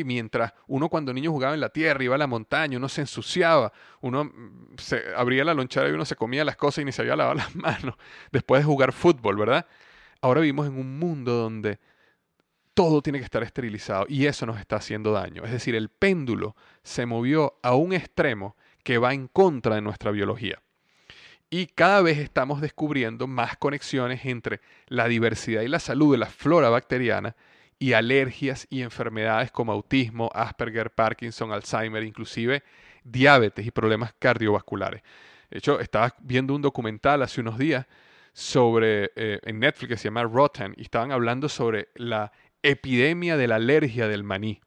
Mientras 0.04 0.54
uno 0.66 0.88
cuando 0.88 1.12
niño 1.12 1.30
jugaba 1.30 1.52
en 1.54 1.60
la 1.60 1.68
tierra, 1.68 2.02
iba 2.02 2.14
a 2.14 2.18
la 2.18 2.26
montaña, 2.26 2.78
uno 2.78 2.88
se 2.88 3.02
ensuciaba, 3.02 3.72
uno 4.00 4.24
mm, 4.24 4.76
se 4.78 5.02
abría 5.14 5.44
la 5.44 5.52
lonchera 5.52 5.88
y 5.88 5.92
uno 5.92 6.06
se 6.06 6.16
comía 6.16 6.44
las 6.44 6.56
cosas 6.56 6.82
y 6.82 6.84
ni 6.86 6.92
se 6.92 7.02
había 7.02 7.16
lavado 7.16 7.34
las 7.38 7.54
manos 7.54 7.94
después 8.32 8.62
de 8.62 8.64
jugar 8.64 8.92
fútbol, 8.92 9.36
¿verdad? 9.36 9.66
Ahora 10.20 10.40
vivimos 10.40 10.66
en 10.66 10.78
un 10.78 10.98
mundo 10.98 11.32
donde 11.32 11.78
todo 12.78 13.02
tiene 13.02 13.18
que 13.18 13.24
estar 13.24 13.42
esterilizado 13.42 14.06
y 14.08 14.26
eso 14.26 14.46
nos 14.46 14.60
está 14.60 14.76
haciendo 14.76 15.10
daño. 15.10 15.42
Es 15.44 15.50
decir, 15.50 15.74
el 15.74 15.88
péndulo 15.88 16.54
se 16.84 17.06
movió 17.06 17.58
a 17.60 17.74
un 17.74 17.92
extremo 17.92 18.54
que 18.84 18.98
va 18.98 19.14
en 19.14 19.26
contra 19.26 19.74
de 19.74 19.80
nuestra 19.80 20.12
biología. 20.12 20.62
Y 21.50 21.66
cada 21.66 22.02
vez 22.02 22.18
estamos 22.18 22.60
descubriendo 22.60 23.26
más 23.26 23.56
conexiones 23.56 24.24
entre 24.26 24.60
la 24.86 25.08
diversidad 25.08 25.62
y 25.62 25.68
la 25.68 25.80
salud 25.80 26.12
de 26.12 26.18
la 26.18 26.26
flora 26.26 26.68
bacteriana 26.70 27.34
y 27.80 27.94
alergias 27.94 28.68
y 28.70 28.82
enfermedades 28.82 29.50
como 29.50 29.72
autismo, 29.72 30.30
Asperger, 30.32 30.92
Parkinson, 30.92 31.50
Alzheimer, 31.50 32.04
inclusive 32.04 32.62
diabetes 33.02 33.66
y 33.66 33.72
problemas 33.72 34.14
cardiovasculares. 34.20 35.02
De 35.50 35.58
hecho, 35.58 35.80
estaba 35.80 36.14
viendo 36.20 36.54
un 36.54 36.62
documental 36.62 37.22
hace 37.22 37.40
unos 37.40 37.58
días 37.58 37.86
sobre 38.32 39.10
eh, 39.16 39.40
en 39.42 39.58
Netflix 39.58 39.88
que 39.88 39.96
se 39.96 40.04
llama 40.04 40.22
Rotten 40.22 40.72
y 40.76 40.82
estaban 40.82 41.10
hablando 41.10 41.48
sobre 41.48 41.88
la 41.96 42.30
epidemia 42.70 43.36
de 43.36 43.48
la 43.48 43.56
alergia 43.56 44.08
del 44.08 44.24
maní. 44.24 44.60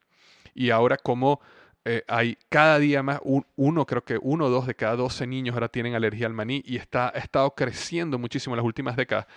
Y 0.54 0.70
ahora 0.70 0.98
como 0.98 1.42
eh, 1.86 2.04
hay 2.08 2.38
cada 2.50 2.78
día 2.80 3.02
más, 3.02 3.20
uno, 3.24 3.86
creo 3.86 4.04
que 4.04 4.20
uno 4.22 4.46
o 4.46 4.50
dos 4.50 4.68
de 4.68 4.76
cada 4.76 4.96
12 4.96 5.26
niños 5.28 5.54
ahora 5.54 5.70
tienen 5.70 5.96
alergia 5.96 6.28
al 6.28 6.34
maní 6.34 6.62
y 6.66 6.78
está, 6.78 7.10
ha 7.10 7.20
estado 7.20 7.56
creciendo 7.56 8.20
muchísimo 8.20 8.56
en 8.56 8.58
las 8.58 8.66
últimas 8.66 8.96
décadas. 8.96 9.28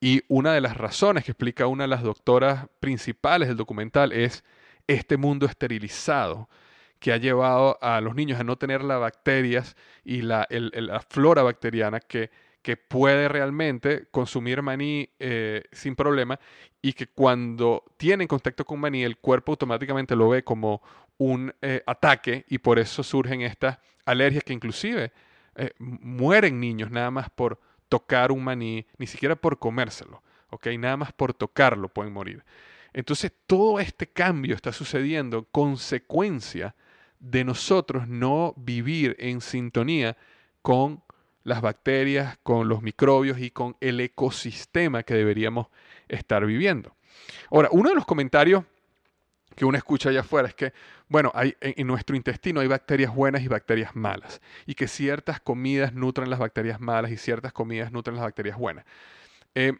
Y 0.00 0.22
una 0.28 0.52
de 0.54 0.60
las 0.60 0.76
razones 0.76 1.24
que 1.24 1.32
explica 1.32 1.66
una 1.66 1.84
de 1.84 1.88
las 1.88 2.02
doctoras 2.02 2.66
principales 2.80 3.48
del 3.48 3.56
documental 3.56 4.12
es 4.12 4.44
este 4.86 5.16
mundo 5.16 5.46
esterilizado 5.46 6.48
que 6.98 7.12
ha 7.12 7.16
llevado 7.16 7.78
a 7.82 8.00
los 8.00 8.14
niños 8.14 8.40
a 8.40 8.44
no 8.44 8.56
tener 8.56 8.82
las 8.82 9.00
bacterias 9.00 9.76
y 10.04 10.22
la, 10.22 10.46
flora 11.08 11.42
bacteriana 11.42 12.00
que, 12.00 12.30
que, 12.62 12.76
puede 12.76 13.28
realmente 13.28 14.06
consumir 14.10 14.62
maní 14.62 15.08
eh, 15.18 15.64
sin 15.72 15.96
problema 15.96 16.38
y 16.80 16.92
que 16.92 17.06
cuando 17.08 17.84
tienen 17.96 18.28
contacto 18.28 18.64
con 18.64 18.80
maní 18.80 19.02
el 19.02 19.18
cuerpo 19.18 19.52
automáticamente 19.52 20.16
lo 20.16 20.28
ve 20.28 20.42
como 20.42 20.82
un 21.18 21.52
eh, 21.62 21.82
ataque 21.86 22.44
y 22.48 22.58
por 22.58 22.78
eso 22.78 23.02
surgen 23.02 23.42
estas 23.42 23.78
alergias 24.04 24.44
que 24.44 24.52
inclusive 24.52 25.12
eh, 25.56 25.70
mueren 25.78 26.60
niños 26.60 26.90
nada 26.90 27.10
más 27.10 27.30
por 27.30 27.60
tocar 27.88 28.32
un 28.32 28.42
maní, 28.42 28.86
ni 28.96 29.06
siquiera 29.06 29.36
por 29.36 29.58
comérselo, 29.58 30.22
¿ok? 30.50 30.68
Nada 30.78 30.96
más 30.96 31.12
por 31.12 31.34
tocarlo 31.34 31.88
pueden 31.88 32.12
morir. 32.12 32.42
Entonces 32.92 33.32
todo 33.46 33.80
este 33.80 34.06
cambio 34.06 34.54
está 34.54 34.72
sucediendo 34.72 35.44
consecuencia 35.50 36.74
de 37.20 37.44
nosotros 37.44 38.08
no 38.08 38.54
vivir 38.56 39.16
en 39.18 39.40
sintonía 39.40 40.16
con 40.60 41.02
las 41.44 41.60
bacterias, 41.60 42.38
con 42.42 42.68
los 42.68 42.82
microbios 42.82 43.38
y 43.38 43.50
con 43.50 43.76
el 43.80 44.00
ecosistema 44.00 45.02
que 45.02 45.14
deberíamos 45.14 45.66
estar 46.08 46.44
viviendo. 46.46 46.96
Ahora, 47.50 47.68
uno 47.72 47.90
de 47.90 47.94
los 47.94 48.06
comentarios 48.06 48.64
que 49.54 49.64
uno 49.64 49.76
escucha 49.76 50.08
allá 50.08 50.20
afuera 50.20 50.48
es 50.48 50.54
que, 50.54 50.72
bueno, 51.08 51.30
hay, 51.34 51.54
en, 51.60 51.86
nuestro 51.86 52.16
intestino 52.16 52.60
hay 52.60 52.68
bacterias 52.68 53.14
buenas 53.14 53.42
y 53.42 53.48
bacterias 53.48 53.94
malas, 53.94 54.40
y 54.66 54.74
que 54.74 54.88
ciertas 54.88 55.40
comidas 55.40 55.92
nutren 55.92 56.30
las 56.30 56.38
bacterias 56.38 56.80
malas 56.80 57.10
y 57.10 57.16
ciertas 57.16 57.52
comidas 57.52 57.92
nutren 57.92 58.16
las 58.16 58.24
bacterias 58.24 58.56
buenas. 58.56 58.84
Eh, 59.54 59.74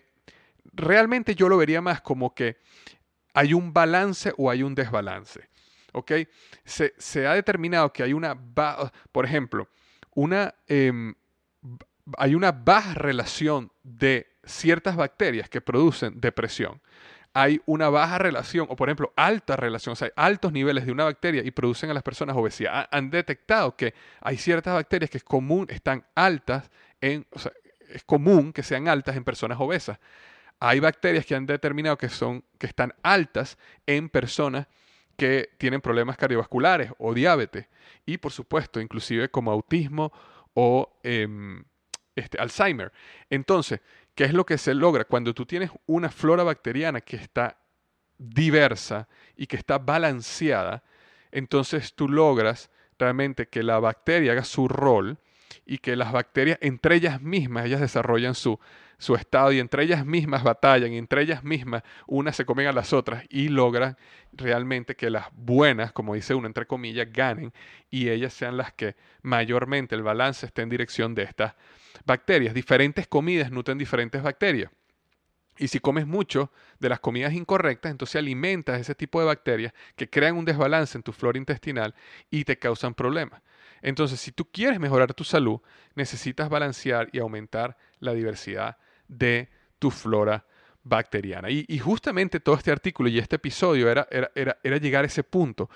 realmente 0.73 1.35
yo 1.35 1.49
lo 1.49 1.57
vería 1.57 1.81
más 1.81 2.01
como 2.01 2.35
que 2.35 2.59
hay 3.35 3.55
un 3.55 3.73
balance 3.73 4.33
o 4.37 4.51
hay 4.51 4.63
un 4.63 4.75
desbalance. 4.75 5.49
¿Ok? 5.93 6.13
Se, 6.65 7.27
ha 7.27 7.35
determinado 7.35 7.93
que 7.93 8.03
hay 8.03 8.13
una, 8.15 8.35
por 9.13 9.25
ejemplo, 9.25 9.69
una, 10.15 10.55
em, 10.67 11.15
hay 12.19 12.35
una 12.35 12.53
baja 12.53 12.95
relación 12.95 13.71
de 13.83 14.27
ciertas 14.45 14.97
bacterias 14.97 15.49
que 15.49 15.61
producen 15.61 16.21
depresión 16.21 16.81
hay 17.35 17.61
una 17.65 17.89
baja 17.89 18.19
relación, 18.19 18.67
o 18.69 18.77
por 18.77 18.89
ejemplo, 18.89 19.13
alta 19.17 19.57
relación, 19.57 19.95
o 19.95 19.97
sea, 19.97 20.11
altos 20.17 20.53
niveles 20.53 20.85
de 20.85 20.93
una 20.93 21.05
bacteria 21.05 21.43
y 21.45 21.51
producen 21.51 21.91
a 21.91 21.95
las 21.95 22.03
personas 22.03 22.37
obesidad. 22.37 22.89
Han 22.91 23.11
detectado 23.11 23.75
que 23.77 23.95
hay 24.21 24.37
ciertas 24.37 24.75
bacterias 24.75 25.11
que 25.11 25.19
es 25.19 25.25
común, 25.25 25.67
están 25.71 26.05
altas 26.15 26.71
en, 27.01 27.27
o 27.31 27.39
sea, 27.39 27.53
es 27.89 28.05
común 28.05 28.53
que 28.53 28.63
sean 28.63 28.87
altas 28.89 29.17
en 29.17 29.25
personas 29.25 29.59
obesas. 29.61 29.99
Hay 30.61 30.81
bacterias 30.81 31.25
que 31.27 31.35
han 31.35 31.47
determinado 31.47 31.97
que 31.97 32.09
son, 32.09 32.45
que 32.59 32.67
están 32.67 32.95
altas 33.03 33.59
en 33.87 34.09
personas 34.09 34.67
que 35.17 35.51
tienen 35.59 35.81
problemas 35.81 36.17
cardiovasculares 36.17 36.93
o 36.99 37.15
diabetes. 37.15 37.67
Y 38.05 38.19
por 38.19 38.33
supuesto, 38.33 38.81
inclusive 38.81 39.31
como 39.31 39.51
autismo 39.51 40.13
o 40.55 40.99
em, 41.03 41.65
este, 42.15 42.39
Alzheimer. 42.39 42.93
Entonces, 43.31 43.81
¿Qué 44.15 44.25
es 44.25 44.35
lo 44.35 44.45
que 44.45 44.59
se 44.59 44.75
logra 44.75 45.05
cuando 45.05 45.33
tú 45.33 45.47
tienes 45.47 45.71
una 45.87 46.11
flora 46.11 46.43
bacteriana 46.43 47.01
que 47.01 47.17
está 47.17 47.59
diversa 48.19 49.09
y 49.37 49.47
que 49.47 49.57
está 49.57 49.79
balanceada? 49.79 50.83
Entonces 51.31 51.95
tú 51.95 52.09
logras 52.09 52.71
realmente 52.99 53.49
que 53.49 53.63
la 53.63 53.79
bacteria 53.79 54.33
haga 54.33 54.45
su 54.45 54.69
rol 54.69 55.19
y 55.65 55.79
que 55.79 55.97
las 55.97 56.13
bacterias 56.13 56.59
entre 56.61 56.97
ellas 56.97 57.23
mismas, 57.23 57.65
ellas 57.65 57.81
desarrollan 57.81 58.35
su, 58.35 58.61
su 59.03 59.17
estado 59.17 59.51
y 59.51 59.59
entre 59.59 59.83
ellas 59.83 60.07
mismas 60.07 60.45
batallan 60.45 60.93
y 60.93 60.99
entre 60.99 61.23
ellas 61.23 61.43
mismas 61.43 61.83
unas 62.07 62.37
se 62.37 62.45
comen 62.47 62.69
a 62.69 62.73
las 62.73 62.93
otras 62.93 63.25
y 63.31 63.49
logran 63.49 63.97
realmente 64.33 64.95
que 64.95 65.11
las 65.11 65.27
buenas, 65.33 65.91
como 65.91 66.15
dice 66.15 66.37
uno 66.37 66.47
entre 66.47 66.67
comillas, 66.67 67.09
ganen 67.13 67.53
y 67.91 68.11
ellas 68.11 68.33
sean 68.33 68.57
las 68.57 68.73
que 68.73 68.95
mayormente 69.23 69.97
el 69.97 70.05
balance 70.05 70.47
esté 70.47 70.63
en 70.63 70.69
dirección 70.69 71.17
de 71.17 71.25
estas 71.25 71.57
bacterias. 72.07 72.55
Diferentes 72.55 73.09
comidas 73.09 73.51
nutren 73.51 73.77
diferentes 73.77 74.23
bacterias. 74.23 74.71
Y 75.59 75.67
si 75.67 75.81
comes 75.81 76.07
mucho 76.07 76.53
de 76.79 76.89
las 76.89 77.01
comidas 77.01 77.33
incorrectas, 77.33 77.91
entonces 77.91 78.15
alimentas 78.15 78.81
ese 78.81 78.95
tipo 78.95 79.19
de 79.19 79.27
bacterias 79.27 79.73
que 79.97 80.09
crean 80.09 80.37
un 80.37 80.45
desbalance 80.45 80.97
en 80.97 81.03
tu 81.03 81.13
flora 81.13 81.39
intestinal 81.39 81.93
y 82.31 82.45
te 82.45 82.57
causan 82.57 82.95
problemas. 82.95 83.43
Entonces, 83.83 84.21
si 84.21 84.31
tú 84.31 84.45
quieres 84.45 84.79
mejorar 84.79 85.13
tu 85.13 85.25
salud, 85.25 85.61
necesitas 85.97 86.49
balancear 86.49 87.09
y 87.11 87.19
aumentar 87.19 87.77
la 87.99 88.15
diversidad 88.15 88.79
de 89.19 89.49
tu 89.79 89.91
flora 89.91 90.45
bacteriana. 90.83 91.49
Y, 91.51 91.79
justamente 91.79 92.41
todo 92.41 92.57
este 92.57 92.71
artículo 92.71 93.09
y 93.09 93.19
este 93.19 93.37
episodio 93.37 93.89
era, 93.89 94.07
era, 94.11 94.77
llegar 94.79 95.05
a 95.05 95.07
ese 95.07 95.23
punto. 95.23 95.71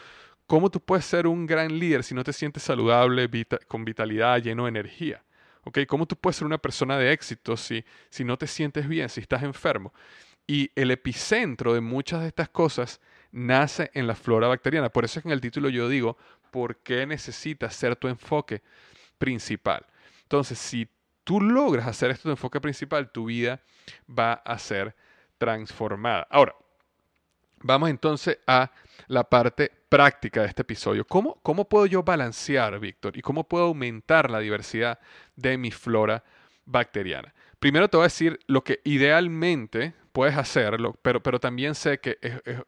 ¿Cómo 0.46 0.70
tú 0.70 0.80
puedes 0.80 1.04
ser 1.04 1.26
un 1.26 1.46
gran 1.46 1.76
líder 1.78 2.04
si 2.04 2.14
no 2.14 2.22
te 2.22 2.32
sientes 2.32 2.62
saludable, 2.62 3.28
con 3.68 3.84
vitalidad, 3.84 4.40
lleno 4.42 4.64
de 4.64 4.70
energía? 4.70 5.22
¿Cómo 5.88 6.06
tú 6.06 6.16
puedes 6.16 6.36
ser 6.36 6.46
una 6.46 6.58
persona 6.58 6.96
de 6.96 7.12
éxito 7.12 7.56
si, 7.56 7.84
si 8.08 8.24
no 8.24 8.36
te 8.36 8.46
sientes 8.46 8.88
bien, 8.88 9.08
si 9.08 9.20
estás 9.20 9.42
enfermo? 9.42 9.92
Y 10.46 10.70
el 10.76 10.92
epicentro 10.92 11.74
de 11.74 11.80
muchas 11.80 12.20
de 12.20 12.28
estas 12.28 12.48
cosas 12.48 13.00
nace 13.32 13.90
en 13.94 14.06
la 14.06 14.14
flora 14.14 14.46
bacteriana. 14.46 14.90
Por 14.90 15.04
eso 15.04 15.18
es 15.18 15.24
que 15.24 15.28
en 15.28 15.32
el 15.32 15.40
título 15.40 15.68
yo 15.68 15.88
digo, 15.88 16.16
¿por 16.52 16.76
qué 16.76 17.04
necesitas 17.04 17.74
ser 17.74 17.96
tu 17.96 18.06
enfoque 18.06 18.62
principal? 19.18 19.84
Entonces, 20.22 20.58
si 20.58 20.88
tú 21.26 21.40
logras 21.40 21.88
hacer 21.88 22.12
esto 22.12 22.22
tu 22.22 22.30
enfoque 22.30 22.60
principal, 22.60 23.10
tu 23.10 23.24
vida 23.26 23.60
va 24.08 24.34
a 24.34 24.56
ser 24.60 24.94
transformada. 25.38 26.24
Ahora, 26.30 26.54
vamos 27.62 27.90
entonces 27.90 28.38
a 28.46 28.70
la 29.08 29.24
parte 29.24 29.72
práctica 29.88 30.42
de 30.42 30.46
este 30.46 30.62
episodio. 30.62 31.04
¿Cómo, 31.04 31.68
puedo 31.68 31.86
yo 31.86 32.04
balancear, 32.04 32.78
Víctor? 32.78 33.16
¿Y 33.16 33.22
cómo 33.22 33.42
puedo 33.42 33.64
aumentar 33.64 34.30
la 34.30 34.38
diversidad 34.38 35.00
de 35.34 35.58
mi 35.58 35.72
flora 35.72 36.22
bacteriana? 36.64 37.34
Primero 37.58 37.88
te 37.88 37.96
voy 37.96 38.04
a 38.04 38.06
decir 38.06 38.38
lo 38.46 38.62
que 38.62 38.80
idealmente 38.84 39.94
puedes 40.12 40.36
hacerlo, 40.36 40.96
pero, 41.02 41.20
pero 41.20 41.40
también 41.40 41.74
sé 41.74 41.98
que 41.98 42.18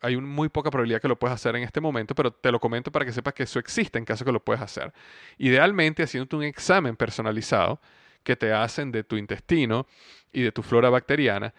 hay 0.00 0.16
muy 0.16 0.48
poca 0.48 0.68
probabilidad 0.68 1.00
que 1.00 1.06
lo 1.06 1.18
puedas 1.18 1.36
hacer 1.36 1.54
en 1.54 1.62
este 1.62 1.80
momento, 1.80 2.12
pero 2.12 2.32
te 2.32 2.50
lo 2.50 2.58
comento 2.58 2.90
para 2.90 3.04
que 3.04 3.12
sepas 3.12 3.34
que 3.34 3.44
eso 3.44 3.60
existe 3.60 3.98
en 3.98 4.04
caso 4.04 4.24
que 4.24 4.32
lo 4.32 4.44
puedas 4.44 4.62
hacer. 4.62 4.92
Idealmente 5.36 6.02
haciéndote 6.02 6.34
un 6.34 6.42
examen 6.42 6.96
personalizado 6.96 7.80
que 8.28 8.36
te 8.36 8.52
hacen 8.52 8.92
de 8.92 9.04
tu 9.04 9.16
intestino 9.16 9.86
y 10.34 10.42
de 10.42 10.52
tu 10.52 10.62
flora 10.62 10.90
bacteriana 10.90 11.54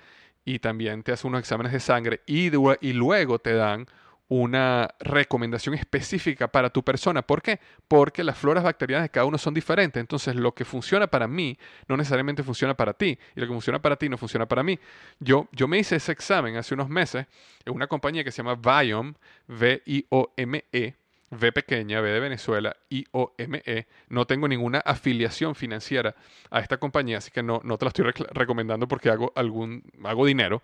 y 0.45 0.59
también 0.59 1.01
te 1.01 1.11
hacen 1.11 1.29
unos 1.29 1.39
exámenes 1.39 1.73
de 1.73 1.79
sangre 1.79 2.21
y, 2.27 2.51
y 2.81 2.93
luego 2.93 3.39
te 3.39 3.55
dan 3.55 3.87
una 4.27 4.93
recomendación 4.99 5.73
específica 5.73 6.47
para 6.47 6.69
tu 6.69 6.83
persona. 6.83 7.23
¿Por 7.23 7.41
qué? 7.41 7.59
Porque 7.87 8.23
las 8.23 8.37
floras 8.37 8.63
bacterianas 8.63 9.05
de 9.05 9.09
cada 9.09 9.25
uno 9.25 9.39
son 9.39 9.55
diferentes. 9.55 9.99
Entonces, 9.99 10.35
lo 10.35 10.53
que 10.53 10.63
funciona 10.63 11.07
para 11.07 11.27
mí 11.27 11.57
no 11.87 11.97
necesariamente 11.97 12.43
funciona 12.43 12.77
para 12.77 12.93
ti. 12.93 13.17
Y 13.35 13.39
lo 13.39 13.47
que 13.47 13.53
funciona 13.53 13.81
para 13.81 13.95
ti 13.95 14.07
no 14.07 14.19
funciona 14.19 14.47
para 14.47 14.61
mí. 14.61 14.77
Yo, 15.19 15.47
yo 15.51 15.67
me 15.67 15.79
hice 15.79 15.95
ese 15.95 16.11
examen 16.11 16.55
hace 16.55 16.75
unos 16.75 16.87
meses 16.87 17.25
en 17.65 17.73
una 17.73 17.87
compañía 17.87 18.23
que 18.23 18.31
se 18.31 18.43
llama 18.43 18.53
Viome, 18.53 19.15
V-I-O-M-E, 19.47 20.95
V 21.31 21.51
pequeña, 21.51 22.01
V 22.01 22.09
de 22.09 22.19
Venezuela, 22.19 22.75
I-O-M-E. 22.89 23.87
No 24.09 24.25
tengo 24.25 24.47
ninguna 24.47 24.79
afiliación 24.79 25.55
financiera 25.55 26.15
a 26.49 26.59
esta 26.59 26.77
compañía, 26.77 27.19
así 27.19 27.31
que 27.31 27.43
no, 27.43 27.61
no 27.63 27.77
te 27.77 27.85
la 27.85 27.89
estoy 27.89 28.11
recomendando 28.31 28.87
porque 28.87 29.09
hago, 29.09 29.31
algún, 29.35 29.83
hago 30.03 30.25
dinero. 30.25 30.63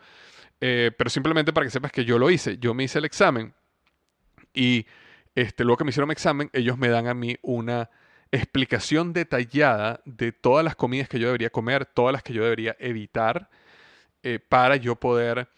Eh, 0.61 0.91
pero 0.97 1.09
simplemente 1.09 1.53
para 1.53 1.65
que 1.65 1.71
sepas 1.71 1.91
que 1.91 2.05
yo 2.05 2.17
lo 2.17 2.29
hice. 2.29 2.57
Yo 2.57 2.73
me 2.73 2.83
hice 2.83 2.99
el 2.99 3.05
examen 3.05 3.53
y 4.53 4.85
este, 5.35 5.63
luego 5.63 5.77
que 5.77 5.83
me 5.83 5.89
hicieron 5.89 6.09
el 6.09 6.13
examen, 6.13 6.49
ellos 6.53 6.77
me 6.77 6.87
dan 6.87 7.07
a 7.07 7.13
mí 7.13 7.37
una 7.41 7.89
explicación 8.31 9.13
detallada 9.13 10.01
de 10.05 10.31
todas 10.31 10.63
las 10.63 10.75
comidas 10.75 11.09
que 11.09 11.19
yo 11.19 11.27
debería 11.27 11.49
comer, 11.49 11.85
todas 11.85 12.13
las 12.13 12.23
que 12.23 12.33
yo 12.33 12.43
debería 12.43 12.75
evitar 12.79 13.49
eh, 14.23 14.39
para 14.39 14.77
yo 14.77 14.95
poder 14.95 15.49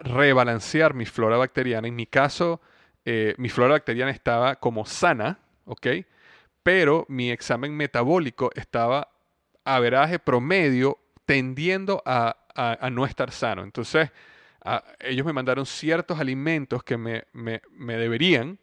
rebalancear 0.00 0.94
mi 0.94 1.06
flora 1.06 1.36
bacteriana. 1.36 1.88
En 1.88 1.96
mi 1.96 2.06
caso, 2.06 2.60
eh, 3.04 3.34
mi 3.38 3.48
flora 3.48 3.72
bacteriana 3.72 4.10
estaba 4.10 4.56
como 4.56 4.86
sana, 4.86 5.38
¿ok? 5.64 5.86
Pero 6.62 7.04
mi 7.08 7.30
examen 7.30 7.76
metabólico 7.76 8.50
estaba 8.54 9.08
a 9.64 9.80
veraje 9.80 10.18
promedio 10.18 10.98
tendiendo 11.26 12.02
a 12.04 12.36
a, 12.54 12.90
no 12.90 13.04
estar 13.04 13.30
sano. 13.30 13.62
Entonces, 13.62 14.10
ellos 15.00 15.26
me 15.26 15.32
mandaron 15.32 15.66
ciertos 15.66 16.18
alimentos 16.18 16.82
que 16.82 16.96
me, 16.96 17.24
deberían, 17.78 18.58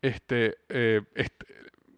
este, 0.00 0.58
eh, 0.68 1.02
este 1.14 1.46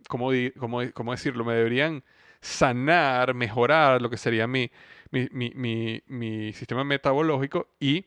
¿cómo, 0.08 0.30
decirlo? 0.30 1.44
Me 1.44 1.54
deberían 1.54 2.02
sanar, 2.40 3.34
mejorar 3.34 4.00
lo 4.00 4.10
que 4.10 4.16
sería 4.16 4.46
mi, 4.46 4.70
mi, 5.10 6.52
sistema 6.52 6.84
metabológico 6.84 7.68
y 7.78 8.06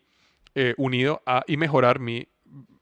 eh, 0.55 0.73
unido 0.77 1.21
a 1.25 1.43
y 1.47 1.57
mejorar 1.57 1.99
mi 1.99 2.27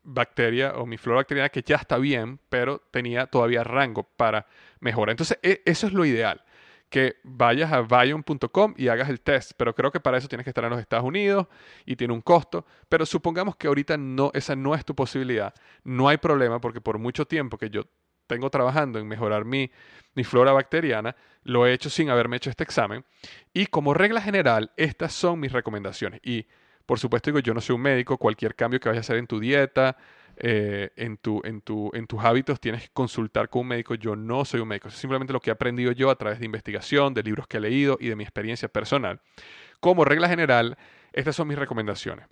bacteria 0.03 0.73
o 0.75 0.85
mi 0.85 0.97
flora 0.97 1.17
bacteriana 1.17 1.49
que 1.49 1.61
ya 1.61 1.77
está 1.77 1.97
bien, 1.97 2.39
pero 2.49 2.81
tenía 2.91 3.27
todavía 3.27 3.63
rango 3.63 4.03
para 4.03 4.47
mejorar. 4.79 5.11
Entonces, 5.11 5.39
e, 5.43 5.61
eso 5.65 5.87
es 5.87 5.93
lo 5.93 6.05
ideal 6.05 6.43
que 6.91 7.15
vayas 7.23 7.71
a 7.71 7.81
Vion.com 7.81 8.73
y 8.77 8.89
hagas 8.89 9.07
el 9.09 9.21
test, 9.21 9.53
pero 9.55 9.73
creo 9.73 9.91
que 9.91 10.01
para 10.01 10.17
eso 10.17 10.27
tienes 10.27 10.43
que 10.43 10.49
estar 10.49 10.65
en 10.65 10.71
los 10.71 10.79
Estados 10.79 11.05
Unidos 11.05 11.47
y 11.85 11.95
tiene 11.95 12.13
un 12.13 12.19
costo, 12.19 12.65
pero 12.89 13.05
supongamos 13.05 13.55
que 13.55 13.67
ahorita 13.67 13.95
no, 13.95 14.29
esa 14.33 14.57
no 14.57 14.75
es 14.75 14.83
tu 14.83 14.93
posibilidad, 14.93 15.53
no 15.85 16.09
hay 16.09 16.17
problema 16.17 16.59
porque 16.59 16.81
por 16.81 16.99
mucho 16.99 17.25
tiempo 17.25 17.57
que 17.57 17.69
yo 17.69 17.83
tengo 18.27 18.49
trabajando 18.49 18.99
en 18.99 19.07
mejorar 19.07 19.45
mi, 19.45 19.71
mi 20.15 20.25
flora 20.25 20.51
bacteriana, 20.51 21.15
lo 21.43 21.65
he 21.65 21.71
hecho 21.71 21.89
sin 21.89 22.09
haberme 22.09 22.35
hecho 22.35 22.49
este 22.49 22.65
examen 22.65 23.05
y 23.53 23.67
como 23.67 23.93
regla 23.93 24.21
general, 24.21 24.73
estas 24.75 25.13
son 25.13 25.39
mis 25.39 25.53
recomendaciones 25.53 26.19
y 26.23 26.45
por 26.85 26.99
supuesto 26.99 27.29
digo, 27.29 27.39
yo 27.39 27.53
no 27.53 27.61
soy 27.61 27.75
un 27.75 27.81
médico, 27.81 28.17
cualquier 28.17 28.55
cambio 28.55 28.79
que 28.79 28.89
vayas 28.89 29.05
a 29.05 29.05
hacer 29.07 29.17
en 29.17 29.27
tu 29.27 29.39
dieta, 29.39 29.97
eh, 30.37 30.91
en, 30.95 31.17
tu, 31.17 31.41
en, 31.43 31.61
tu, 31.61 31.91
en 31.93 32.07
tus 32.07 32.23
hábitos 32.23 32.59
tienes 32.59 32.83
que 32.83 32.89
consultar 32.93 33.49
con 33.49 33.61
un 33.61 33.67
médico. 33.67 33.95
Yo 33.95 34.15
no 34.15 34.45
soy 34.45 34.61
un 34.61 34.67
médico, 34.67 34.87
es 34.87 34.95
simplemente 34.95 35.33
lo 35.33 35.39
que 35.39 35.49
he 35.49 35.53
aprendido 35.53 35.91
yo 35.91 36.09
a 36.09 36.15
través 36.15 36.39
de 36.39 36.45
investigación, 36.45 37.13
de 37.13 37.23
libros 37.23 37.47
que 37.47 37.57
he 37.57 37.59
leído 37.59 37.97
y 37.99 38.07
de 38.07 38.15
mi 38.15 38.23
experiencia 38.23 38.67
personal. 38.67 39.21
Como 39.79 40.05
regla 40.05 40.29
general, 40.29 40.77
estas 41.13 41.35
son 41.35 41.47
mis 41.47 41.57
recomendaciones. 41.57 42.27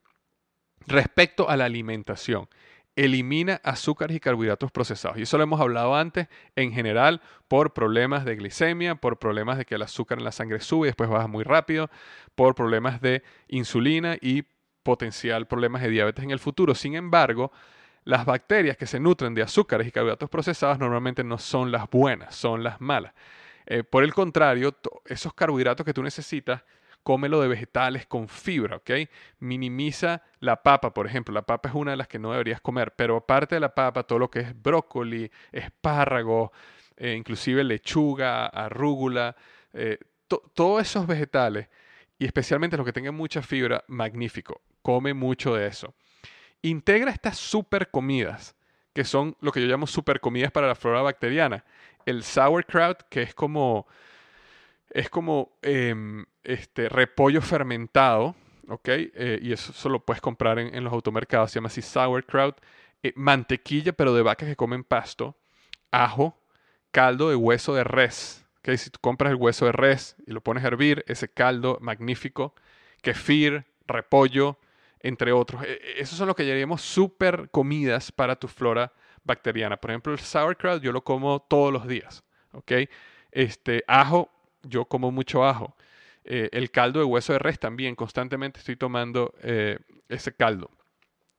Respecto 0.88 1.50
a 1.50 1.58
la 1.58 1.66
alimentación, 1.66 2.48
elimina 2.96 3.62
azúcares 3.64 4.16
y 4.16 4.20
carbohidratos 4.20 4.72
procesados. 4.72 5.18
Y 5.18 5.24
eso 5.24 5.38
lo 5.38 5.44
hemos 5.44 5.62
hablado 5.62 5.96
antes, 5.96 6.28
en 6.56 6.72
general, 6.72 7.22
por 7.48 7.74
problemas 7.74 8.26
de 8.26 8.36
glicemia, 8.36 8.96
por 8.96 9.20
problemas 9.20 9.58
de 9.58 9.66
que 9.66 9.76
el 9.76 9.82
azúcar 9.82 10.18
en 10.18 10.24
la 10.24 10.32
sangre 10.32 10.60
sube 10.60 10.88
y 10.88 10.90
después 10.90 11.10
baja 11.10 11.28
muy 11.28 11.44
rápido, 11.44 11.90
por 12.36 12.56
problemas 12.56 13.02
de 13.02 13.24
insulina 13.48 14.18
y 14.20 14.44
potencial 14.84 15.48
problemas 15.48 15.82
de 15.82 15.90
diabetes 15.90 16.24
en 16.24 16.32
el 16.32 16.40
futuro. 16.40 16.76
Sin 16.76 16.96
embargo, 16.96 17.52
las 18.04 18.26
bacterias 18.26 18.78
que 18.78 18.88
se 18.88 19.00
nutren 19.00 19.34
de 19.34 19.44
azúcares 19.44 19.88
y 19.88 19.92
carbohidratos 19.92 20.30
procesados 20.30 20.80
normalmente 20.80 21.24
no 21.24 21.38
son 21.38 21.72
las 21.72 21.90
buenas, 21.90 22.36
son 22.36 22.64
las 22.64 22.82
malas. 22.82 23.14
Eh, 23.66 23.84
por 23.84 24.04
el 24.04 24.14
contrario, 24.14 24.76
esos 25.06 25.34
carbohidratos 25.34 25.86
que 25.86 25.94
tú 25.94 26.02
necesitas, 26.02 26.64
cómelo 27.04 27.42
de 27.42 27.48
vegetales 27.48 28.06
con 28.06 28.28
fibra, 28.28 28.78
¿ok? 28.78 28.92
Minimiza 29.40 30.24
la 30.40 30.62
papa, 30.64 30.94
por 30.94 31.08
ejemplo. 31.08 31.34
La 31.34 31.42
papa 31.42 31.70
es 31.70 31.76
una 31.76 31.92
de 31.92 31.98
las 31.98 32.08
que 32.08 32.20
no 32.20 32.32
deberías 32.32 32.62
comer, 32.62 32.94
pero 32.96 33.18
aparte 33.18 33.56
de 33.56 33.62
la 33.62 33.74
papa, 33.74 34.04
todo 34.04 34.20
lo 34.20 34.30
que 34.30 34.40
es 34.40 34.62
brócoli, 34.62 35.32
espárrago, 35.52 36.52
eh, 36.98 37.16
inclusive 37.16 37.64
lechuga, 37.64 38.48
arrúgula, 38.48 39.36
eh, 39.74 39.98
todos 40.54 40.82
esos 40.82 41.08
vegetales, 41.08 41.68
y 42.20 42.26
especialmente 42.26 42.78
los 42.78 42.86
que 42.86 42.94
tengan 42.94 43.16
mucha 43.16 43.42
fibra, 43.42 43.84
magnífico. 43.88 44.62
Come 44.82 45.14
mucho 45.14 45.56
de 45.56 45.68
eso. 45.68 45.96
Integra 46.62 47.12
estas 47.12 47.38
super 47.38 47.90
comidas, 47.90 48.56
que 48.94 49.06
son 49.06 49.36
lo 49.40 49.52
que 49.52 49.62
yo 49.62 49.68
llamo 49.68 49.88
super 49.88 50.20
comidas 50.20 50.52
para 50.52 50.68
la 50.68 50.76
flora 50.76 51.02
bacteriana. 51.02 51.64
El 52.06 52.24
sauerkraut, 52.24 53.04
que 53.10 53.22
es 53.22 53.34
como, 53.34 53.88
es 54.90 55.10
como 55.10 55.58
em, 55.62 56.26
este, 56.50 56.90
repollo 56.90 57.42
fermentado, 57.42 58.36
¿ok? 58.68 58.88
Eh, 58.88 59.40
y 59.42 59.54
eso, 59.54 59.90
lo 59.90 60.04
puedes 60.04 60.20
comprar 60.20 60.58
en, 60.60 60.84
los 60.84 60.92
automercados, 60.92 61.52
se 61.52 61.56
llama 61.56 61.68
así 61.68 61.82
sauerkraut. 61.82 62.58
Eh, 63.04 63.14
mantequilla, 63.16 63.94
pero 63.94 64.14
de 64.14 64.24
vacas 64.24 64.50
que 64.50 64.56
comen 64.56 64.84
pasto. 64.84 65.38
Ajo, 65.92 66.38
caldo 66.92 67.30
de 67.30 67.36
hueso 67.36 67.74
de 67.76 67.84
res. 67.84 68.46
¿okay? 68.60 68.78
Si 68.78 68.90
tú 68.90 69.00
compras 69.00 69.32
el 69.32 69.38
hueso 69.38 69.66
de 69.66 69.72
res 69.72 70.16
y 70.26 70.32
lo 70.32 70.42
pones 70.42 70.64
a 70.64 70.68
hervir, 70.68 71.06
ese 71.08 71.30
caldo 71.30 71.78
magnífico. 71.82 72.56
Kefir, 73.02 73.66
repollo, 73.86 74.58
entre 75.00 75.32
otros. 75.32 75.64
E, 75.64 75.74
e, 75.74 76.02
esos 76.02 76.18
son 76.18 76.28
lo 76.28 76.36
que 76.36 76.46
llamaríamos 76.46 76.82
super 76.82 77.50
comidas 77.52 78.12
para 78.12 78.36
tu 78.36 78.48
flora 78.48 78.92
bacteriana. 79.24 79.78
Por 79.78 79.92
ejemplo, 79.92 80.14
el 80.14 80.20
sauerkraut 80.20 80.82
yo 80.82 80.92
lo 80.92 81.04
como 81.04 81.40
todos 81.42 81.72
los 81.72 81.88
días. 81.88 82.24
¿ok? 82.54 82.72
Este, 83.32 83.84
ajo, 83.88 84.30
yo 84.64 84.86
como 84.86 85.12
mucho 85.12 85.46
ajo. 85.46 85.76
Eh, 86.24 86.50
el 86.52 86.72
caldo 86.72 87.00
de 87.00 87.06
hueso 87.06 87.34
de 87.34 87.40
res 87.40 87.60
también, 87.60 87.96
constantemente 87.96 88.60
estoy 88.60 88.76
tomando 88.76 89.34
eh, 89.42 89.80
ese 90.10 90.34
caldo. 90.34 90.70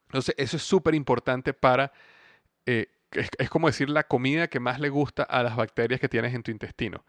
Entonces, 0.09 0.35
eso 0.38 0.57
es 0.57 0.62
súper 0.62 0.95
importante 0.95 1.55
para, 1.55 1.93
eh, 2.66 2.88
es, 3.12 3.51
como 3.51 3.69
decir, 3.69 3.88
la 3.88 4.05
comida 4.05 4.49
que 4.49 4.59
más 4.59 4.81
le 4.81 4.88
gusta 4.88 5.23
a 5.23 5.43
las 5.43 5.55
bacterias 5.55 6.01
que 6.01 6.09
tienes 6.09 6.35
en 6.35 6.43
tu 6.43 6.51
intestino. 6.51 7.05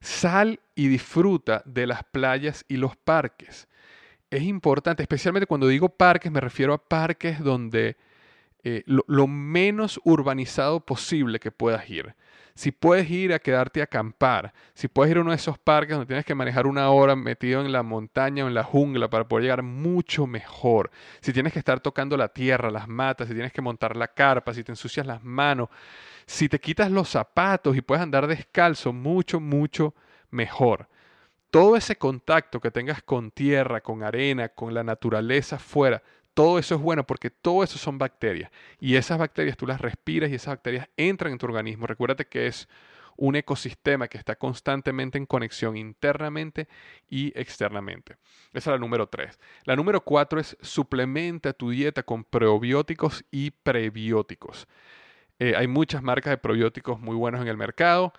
Sal 0.00 0.58
y 0.74 0.88
disfruta 0.88 1.62
de 1.66 1.86
las 1.86 2.04
playas 2.04 2.64
y 2.68 2.76
los 2.76 2.96
parques. 2.96 3.68
Es 4.30 4.42
importante, 4.42 5.02
especialmente 5.02 5.46
cuando 5.46 5.68
digo 5.68 5.90
parques, 5.90 6.32
me 6.32 6.40
refiero 6.40 6.72
a 6.72 6.82
parques 6.82 7.38
donde 7.38 7.96
eh, 8.64 8.82
lo, 8.86 9.26
menos 9.26 10.00
urbanizado 10.04 10.80
posible 10.80 11.40
que 11.40 11.50
puedas 11.50 11.88
ir. 11.90 12.14
Si 12.54 12.70
puedes 12.70 13.10
ir 13.10 13.32
a 13.32 13.38
quedarte 13.38 13.80
a 13.80 13.84
acampar, 13.84 14.52
si 14.74 14.88
puedes 14.88 15.10
ir 15.10 15.18
a 15.18 15.20
uno 15.22 15.30
de 15.30 15.36
esos 15.36 15.58
parques 15.58 15.96
donde 15.96 16.06
tienes 16.06 16.24
que 16.24 16.34
manejar 16.34 16.66
una 16.66 16.90
hora 16.90 17.16
metido 17.16 17.60
en 17.60 17.72
la 17.72 17.82
montaña 17.82 18.44
o 18.44 18.48
en 18.48 18.54
la 18.54 18.64
jungla 18.64 19.08
para 19.08 19.26
poder 19.26 19.44
llegar 19.44 19.62
mucho 19.62 20.26
mejor. 20.26 20.90
Si 21.20 21.32
tienes 21.32 21.52
que 21.52 21.58
estar 21.58 21.80
tocando 21.80 22.16
la 22.16 22.28
tierra, 22.28 22.70
las 22.70 22.88
matas, 22.88 23.28
si 23.28 23.34
tienes 23.34 23.52
que 23.52 23.62
montar 23.62 23.96
la 23.96 24.08
carpa, 24.08 24.52
si 24.52 24.62
te 24.62 24.72
ensucias 24.72 25.06
las 25.06 25.22
manos, 25.24 25.68
si 26.26 26.48
te 26.48 26.60
quitas 26.60 26.90
los 26.90 27.08
zapatos 27.08 27.76
y 27.76 27.80
puedes 27.80 28.02
andar 28.02 28.26
descalzo, 28.26 28.92
mucho, 28.92 29.40
mucho 29.40 29.94
mejor. 30.30 30.88
Todo 31.50 31.76
ese 31.76 31.96
contacto 31.96 32.60
que 32.60 32.70
tengas 32.70 33.02
con 33.02 33.30
tierra, 33.30 33.82
con 33.82 34.02
arena, 34.02 34.48
con 34.48 34.72
la 34.72 34.82
naturaleza 34.82 35.58
fuera, 35.58 36.02
todo 36.34 36.58
eso 36.58 36.74
es 36.74 36.80
bueno 36.80 37.06
porque 37.06 37.30
todo 37.30 37.62
eso 37.62 37.78
son 37.78 37.98
bacterias. 37.98 38.50
Y 38.80 38.96
esas 38.96 39.18
bacterias 39.18 39.56
tú 39.56 39.66
las 39.66 39.80
respiras 39.80 40.30
y 40.30 40.34
esas 40.34 40.54
bacterias 40.54 40.88
entran 40.96 41.32
en 41.32 41.38
tu 41.38 41.46
organismo. 41.46 41.86
Recuérdate 41.86 42.26
que 42.26 42.46
es 42.46 42.68
un 43.16 43.36
ecosistema 43.36 44.08
que 44.08 44.18
está 44.18 44.36
constantemente 44.36 45.18
en 45.18 45.26
conexión 45.26 45.76
internamente 45.76 46.68
y 47.08 47.32
externamente. 47.38 48.16
Esa 48.52 48.70
es 48.70 48.74
la 48.74 48.78
número 48.78 49.08
tres. 49.08 49.38
La 49.64 49.76
número 49.76 50.02
cuatro 50.02 50.40
es 50.40 50.56
suplementa 50.60 51.52
tu 51.52 51.70
dieta 51.70 52.02
con 52.02 52.24
probióticos 52.24 53.24
y 53.30 53.50
prebióticos. 53.50 54.66
Eh, 55.38 55.54
hay 55.56 55.66
muchas 55.66 56.02
marcas 56.02 56.30
de 56.30 56.38
probióticos 56.38 57.00
muy 57.00 57.16
buenos 57.16 57.42
en 57.42 57.48
el 57.48 57.56
mercado. 57.56 58.12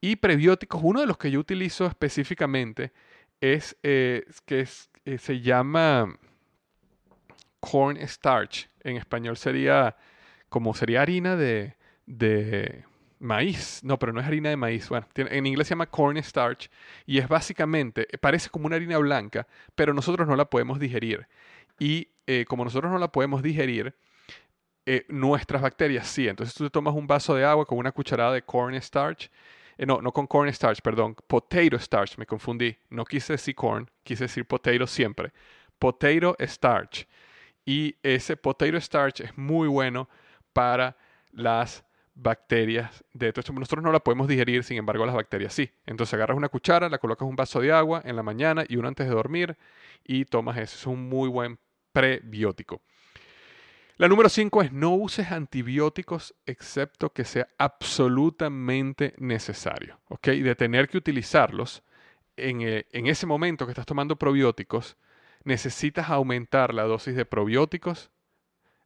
Y 0.00 0.16
prebióticos, 0.16 0.80
uno 0.82 1.00
de 1.00 1.06
los 1.06 1.18
que 1.18 1.30
yo 1.30 1.40
utilizo 1.40 1.86
específicamente 1.86 2.92
es 3.40 3.76
eh, 3.82 4.24
que 4.44 4.66
eh, 5.04 5.18
se 5.18 5.40
llama 5.40 6.18
corn 7.60 7.96
starch. 8.06 8.68
En 8.82 8.96
español 8.96 9.36
sería 9.36 9.96
como 10.48 10.74
sería 10.74 11.02
harina 11.02 11.36
de, 11.36 11.76
de 12.06 12.84
maíz. 13.18 13.80
No, 13.82 13.98
pero 13.98 14.12
no 14.12 14.20
es 14.20 14.26
harina 14.26 14.50
de 14.50 14.56
maíz. 14.56 14.88
Bueno, 14.88 15.06
en 15.14 15.46
inglés 15.46 15.68
se 15.68 15.72
llama 15.72 15.86
corn 15.86 16.16
starch 16.22 16.70
y 17.06 17.18
es 17.18 17.28
básicamente, 17.28 18.06
parece 18.20 18.50
como 18.50 18.66
una 18.66 18.76
harina 18.76 18.98
blanca, 18.98 19.46
pero 19.74 19.92
nosotros 19.94 20.26
no 20.26 20.36
la 20.36 20.46
podemos 20.46 20.78
digerir. 20.78 21.26
Y 21.78 22.08
eh, 22.26 22.44
como 22.48 22.64
nosotros 22.64 22.90
no 22.92 22.98
la 22.98 23.12
podemos 23.12 23.42
digerir, 23.42 23.94
eh, 24.86 25.04
nuestras 25.08 25.62
bacterias 25.62 26.06
sí. 26.08 26.28
Entonces 26.28 26.54
tú 26.54 26.64
te 26.64 26.70
tomas 26.70 26.94
un 26.94 27.06
vaso 27.06 27.34
de 27.34 27.44
agua 27.44 27.66
con 27.66 27.78
una 27.78 27.92
cucharada 27.92 28.32
de 28.32 28.42
corn 28.42 28.74
starch. 28.76 29.30
Eh, 29.76 29.86
no, 29.86 30.00
no 30.00 30.12
con 30.12 30.26
corn 30.26 30.48
starch, 30.48 30.80
perdón, 30.82 31.14
potato 31.26 31.78
starch, 31.78 32.18
me 32.18 32.26
confundí. 32.26 32.76
No 32.90 33.04
quise 33.04 33.34
decir 33.34 33.54
corn, 33.54 33.90
quise 34.02 34.24
decir 34.24 34.46
potato 34.46 34.86
siempre. 34.86 35.32
Potato 35.78 36.36
starch 36.40 37.06
y 37.68 37.96
ese 38.02 38.38
potato 38.38 38.78
starch 38.78 39.20
es 39.20 39.36
muy 39.36 39.68
bueno 39.68 40.08
para 40.54 40.96
las 41.32 41.84
bacterias 42.14 43.04
de 43.12 43.28
esto. 43.28 43.42
Nosotros 43.52 43.84
no 43.84 43.92
la 43.92 44.00
podemos 44.00 44.26
digerir, 44.26 44.64
sin 44.64 44.78
embargo 44.78 45.04
las 45.04 45.14
bacterias 45.14 45.52
sí. 45.52 45.70
Entonces 45.84 46.14
agarras 46.14 46.38
una 46.38 46.48
cuchara, 46.48 46.88
la 46.88 46.96
colocas 46.96 47.28
un 47.28 47.36
vaso 47.36 47.60
de 47.60 47.70
agua 47.70 48.00
en 48.06 48.16
la 48.16 48.22
mañana 48.22 48.64
y 48.66 48.76
uno 48.76 48.88
antes 48.88 49.06
de 49.06 49.12
dormir 49.14 49.58
y 50.02 50.24
tomas 50.24 50.56
eso. 50.56 50.76
Es 50.78 50.86
un 50.86 51.10
muy 51.10 51.28
buen 51.28 51.58
prebiótico. 51.92 52.80
La 53.98 54.08
número 54.08 54.30
5 54.30 54.62
es 54.62 54.72
no 54.72 54.94
uses 54.94 55.30
antibióticos 55.30 56.34
excepto 56.46 57.12
que 57.12 57.26
sea 57.26 57.48
absolutamente 57.58 59.12
necesario. 59.18 60.00
¿ok? 60.08 60.28
De 60.28 60.54
tener 60.54 60.88
que 60.88 60.96
utilizarlos 60.96 61.82
en, 62.34 62.62
eh, 62.62 62.86
en 62.92 63.08
ese 63.08 63.26
momento 63.26 63.66
que 63.66 63.72
estás 63.72 63.84
tomando 63.84 64.16
probióticos, 64.16 64.96
necesitas 65.44 66.10
aumentar 66.10 66.74
la 66.74 66.84
dosis 66.84 67.14
de 67.14 67.24
probióticos. 67.24 68.10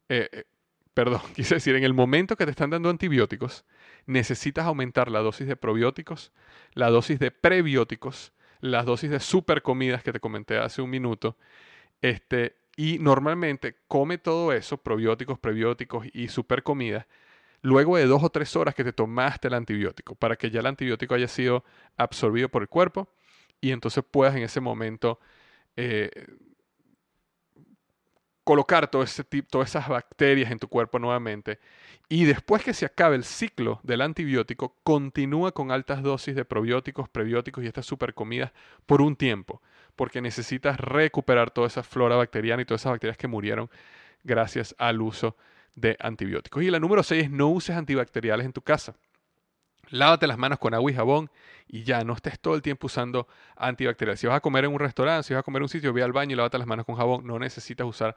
Eh, 0.08 0.28
eh, 0.32 0.44
perdón, 0.94 1.20
quise 1.34 1.56
decir, 1.56 1.76
en 1.76 1.84
el 1.84 1.94
momento 1.94 2.36
que 2.36 2.44
te 2.44 2.50
están 2.50 2.70
dando 2.70 2.90
antibióticos, 2.90 3.64
necesitas 4.06 4.66
aumentar 4.66 5.10
la 5.10 5.20
dosis 5.20 5.46
de 5.46 5.56
probióticos, 5.56 6.32
la 6.74 6.90
dosis 6.90 7.18
de 7.18 7.30
prebióticos, 7.30 8.32
las 8.60 8.86
dosis 8.86 9.10
de 9.10 9.20
supercomidas 9.20 10.02
que 10.02 10.12
te 10.12 10.20
comenté 10.20 10.58
hace 10.58 10.82
un 10.82 10.90
minuto. 10.90 11.36
Este, 12.00 12.56
y 12.76 12.98
normalmente 12.98 13.76
come 13.88 14.18
todo 14.18 14.52
eso, 14.52 14.78
probióticos, 14.78 15.38
prebióticos 15.38 16.06
y 16.12 16.28
supercomidas, 16.28 17.06
luego 17.60 17.96
de 17.96 18.06
dos 18.06 18.22
o 18.22 18.30
tres 18.30 18.56
horas 18.56 18.74
que 18.74 18.84
te 18.84 18.92
tomaste 18.92 19.48
el 19.48 19.54
antibiótico, 19.54 20.14
para 20.14 20.36
que 20.36 20.50
ya 20.50 20.60
el 20.60 20.66
antibiótico 20.66 21.14
haya 21.14 21.28
sido 21.28 21.64
absorbido 21.96 22.48
por 22.48 22.62
el 22.62 22.68
cuerpo 22.68 23.08
y 23.60 23.70
entonces 23.70 24.04
puedas 24.08 24.34
en 24.36 24.42
ese 24.42 24.60
momento 24.60 25.20
eh, 25.76 26.10
colocar 28.44 28.90
todo 28.90 29.02
ese 29.02 29.24
tipo, 29.24 29.48
todas 29.50 29.70
esas 29.70 29.88
bacterias 29.88 30.50
en 30.50 30.58
tu 30.58 30.68
cuerpo 30.68 30.98
nuevamente. 30.98 31.58
Y 32.08 32.24
después 32.24 32.62
que 32.62 32.74
se 32.74 32.84
acabe 32.84 33.16
el 33.16 33.24
ciclo 33.24 33.80
del 33.82 34.02
antibiótico, 34.02 34.76
continúa 34.82 35.52
con 35.52 35.70
altas 35.70 36.02
dosis 36.02 36.34
de 36.34 36.44
probióticos, 36.44 37.08
prebióticos 37.08 37.64
y 37.64 37.68
estas 37.68 37.86
supercomidas 37.86 38.52
por 38.86 39.00
un 39.00 39.16
tiempo, 39.16 39.62
porque 39.96 40.20
necesitas 40.20 40.78
recuperar 40.78 41.50
toda 41.50 41.68
esa 41.68 41.82
flora 41.82 42.16
bacteriana 42.16 42.62
y 42.62 42.64
todas 42.64 42.82
esas 42.82 42.92
bacterias 42.92 43.16
que 43.16 43.28
murieron 43.28 43.70
gracias 44.24 44.74
al 44.78 45.00
uso 45.00 45.36
de 45.74 45.96
antibióticos. 46.00 46.62
Y 46.62 46.70
la 46.70 46.80
número 46.80 47.02
6 47.02 47.24
es 47.24 47.30
no 47.30 47.48
uses 47.48 47.76
antibacteriales 47.76 48.44
en 48.44 48.52
tu 48.52 48.62
casa. 48.62 48.94
Lávate 49.92 50.26
las 50.26 50.38
manos 50.38 50.58
con 50.58 50.72
agua 50.72 50.90
y 50.90 50.94
jabón 50.94 51.30
y 51.68 51.84
ya 51.84 52.02
no 52.02 52.14
estés 52.14 52.40
todo 52.40 52.54
el 52.54 52.62
tiempo 52.62 52.86
usando 52.86 53.28
antibacteriales. 53.56 54.20
Si 54.20 54.26
vas 54.26 54.36
a 54.36 54.40
comer 54.40 54.64
en 54.64 54.72
un 54.72 54.80
restaurante, 54.80 55.28
si 55.28 55.34
vas 55.34 55.40
a 55.40 55.42
comer 55.42 55.60
en 55.60 55.64
un 55.64 55.68
sitio, 55.68 55.92
ve 55.92 56.02
al 56.02 56.12
baño 56.12 56.32
y 56.32 56.36
lávate 56.36 56.56
las 56.56 56.66
manos 56.66 56.86
con 56.86 56.96
jabón. 56.96 57.26
No 57.26 57.38
necesitas 57.38 57.86
usar 57.86 58.16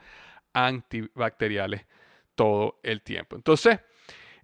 antibacteriales 0.53 1.85
todo 2.33 2.79
el 2.81 3.01
tiempo. 3.01 3.35
Entonces, 3.35 3.79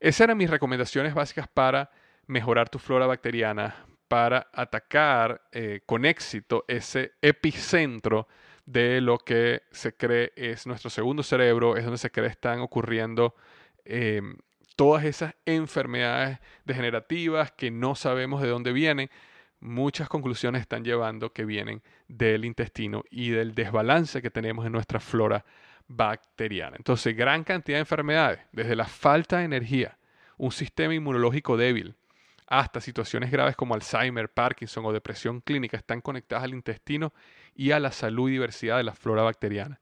esas 0.01 0.21
eran 0.21 0.37
mis 0.37 0.49
recomendaciones 0.49 1.13
básicas 1.13 1.47
para 1.47 1.89
mejorar 2.27 2.67
tu 2.67 2.79
flora 2.79 3.07
bacteriana, 3.07 3.85
para 4.09 4.47
atacar 4.53 5.41
eh, 5.53 5.79
con 5.85 6.03
éxito 6.03 6.65
ese 6.67 7.13
epicentro 7.21 8.27
de 8.65 8.99
lo 8.99 9.17
que 9.17 9.63
se 9.71 9.95
cree 9.95 10.33
es 10.35 10.67
nuestro 10.67 10.89
segundo 10.89 11.23
cerebro, 11.23 11.77
es 11.77 11.85
donde 11.85 11.97
se 11.97 12.11
cree 12.11 12.27
están 12.27 12.59
ocurriendo 12.59 13.35
em, 13.85 14.37
todas 14.81 15.05
esas 15.05 15.35
enfermedades 15.45 16.39
degenerativas 16.65 17.51
que 17.51 17.69
no 17.69 17.93
sabemos 17.93 18.41
de 18.41 18.47
dónde 18.47 18.73
vienen, 18.73 19.11
muchas 19.59 20.09
conclusiones 20.09 20.61
están 20.61 20.83
llevando 20.83 21.33
que 21.33 21.45
vienen 21.45 21.83
del 22.07 22.45
intestino 22.45 23.03
y 23.11 23.29
del 23.29 23.53
desbalance 23.53 24.23
que 24.23 24.31
tenemos 24.31 24.65
en 24.65 24.71
nuestra 24.71 24.99
flora 24.99 25.45
bacteriana. 25.87 26.77
Entonces, 26.77 27.15
gran 27.15 27.43
cantidad 27.43 27.77
de 27.77 27.81
enfermedades, 27.81 28.39
desde 28.51 28.75
la 28.75 28.87
falta 28.87 29.37
de 29.37 29.43
energía, 29.43 29.99
un 30.37 30.51
sistema 30.51 30.95
inmunológico 30.95 31.57
débil, 31.57 31.93
hasta 32.47 32.81
situaciones 32.81 33.29
graves 33.29 33.55
como 33.55 33.75
Alzheimer, 33.75 34.29
Parkinson 34.29 34.83
o 34.87 34.91
depresión 34.91 35.41
clínica, 35.41 35.77
están 35.77 36.01
conectadas 36.01 36.45
al 36.45 36.55
intestino 36.55 37.13
y 37.53 37.69
a 37.69 37.79
la 37.79 37.91
salud 37.91 38.29
y 38.29 38.31
diversidad 38.31 38.77
de 38.77 38.83
la 38.85 38.95
flora 38.95 39.21
bacteriana. 39.21 39.79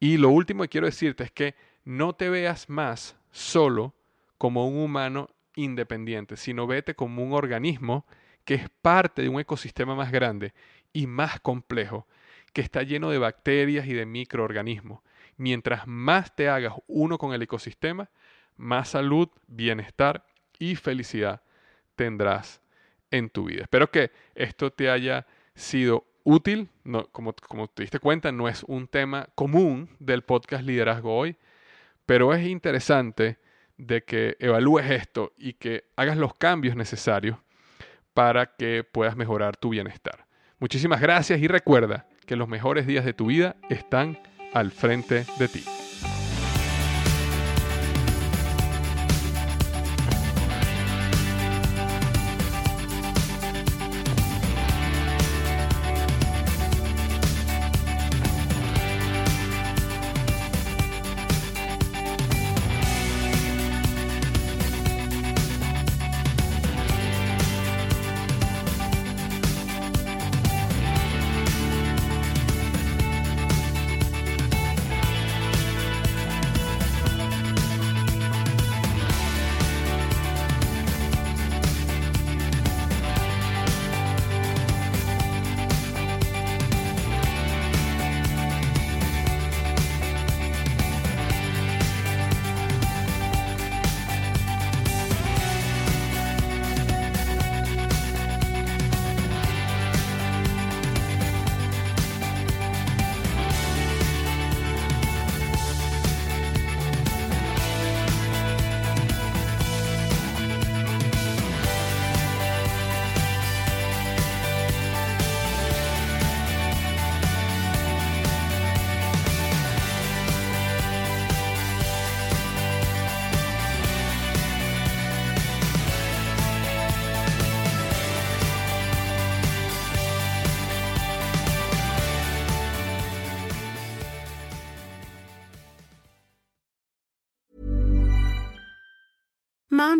Y 0.00 0.16
lo 0.16 0.30
último 0.30 0.64
que 0.64 0.68
quiero 0.68 0.88
decirte 0.88 1.22
es 1.22 1.30
que 1.30 1.54
no 1.84 2.16
te 2.16 2.28
veas 2.28 2.68
más 2.68 3.14
solo 3.30 3.94
como 4.38 4.66
un 4.68 4.78
humano 4.78 5.30
independiente, 5.54 6.36
sino 6.36 6.66
vete 6.66 6.94
como 6.94 7.22
un 7.22 7.32
organismo 7.32 8.06
que 8.44 8.54
es 8.54 8.68
parte 8.82 9.22
de 9.22 9.28
un 9.28 9.40
ecosistema 9.40 9.94
más 9.94 10.12
grande 10.12 10.54
y 10.92 11.06
más 11.06 11.40
complejo, 11.40 12.06
que 12.52 12.60
está 12.60 12.82
lleno 12.82 13.10
de 13.10 13.18
bacterias 13.18 13.86
y 13.86 13.92
de 13.92 14.06
microorganismos. 14.06 15.00
Mientras 15.36 15.86
más 15.86 16.34
te 16.34 16.48
hagas 16.48 16.74
uno 16.86 17.18
con 17.18 17.34
el 17.34 17.42
ecosistema, 17.42 18.08
más 18.56 18.90
salud, 18.90 19.28
bienestar 19.46 20.24
y 20.58 20.76
felicidad 20.76 21.42
tendrás 21.96 22.62
en 23.10 23.28
tu 23.28 23.44
vida. 23.44 23.62
Espero 23.62 23.90
que 23.90 24.10
esto 24.34 24.70
te 24.72 24.90
haya 24.90 25.26
sido 25.54 26.06
útil. 26.24 26.68
Como, 27.12 27.34
como 27.34 27.68
te 27.68 27.82
diste 27.82 27.98
cuenta, 27.98 28.32
no 28.32 28.48
es 28.48 28.62
un 28.64 28.86
tema 28.88 29.28
común 29.34 29.90
del 29.98 30.22
podcast 30.22 30.64
Liderazgo 30.64 31.16
Hoy, 31.16 31.36
pero 32.06 32.32
es 32.32 32.46
interesante 32.46 33.38
de 33.78 34.04
que 34.04 34.36
evalúes 34.40 34.90
esto 34.90 35.32
y 35.36 35.54
que 35.54 35.84
hagas 35.96 36.16
los 36.16 36.34
cambios 36.34 36.76
necesarios 36.76 37.38
para 38.14 38.56
que 38.56 38.84
puedas 38.84 39.16
mejorar 39.16 39.56
tu 39.56 39.70
bienestar. 39.70 40.26
Muchísimas 40.58 41.00
gracias 41.00 41.40
y 41.40 41.48
recuerda 41.48 42.06
que 42.26 42.36
los 42.36 42.48
mejores 42.48 42.86
días 42.86 43.04
de 43.04 43.12
tu 43.12 43.26
vida 43.26 43.56
están 43.68 44.18
al 44.54 44.70
frente 44.70 45.26
de 45.38 45.48
ti. 45.48 45.75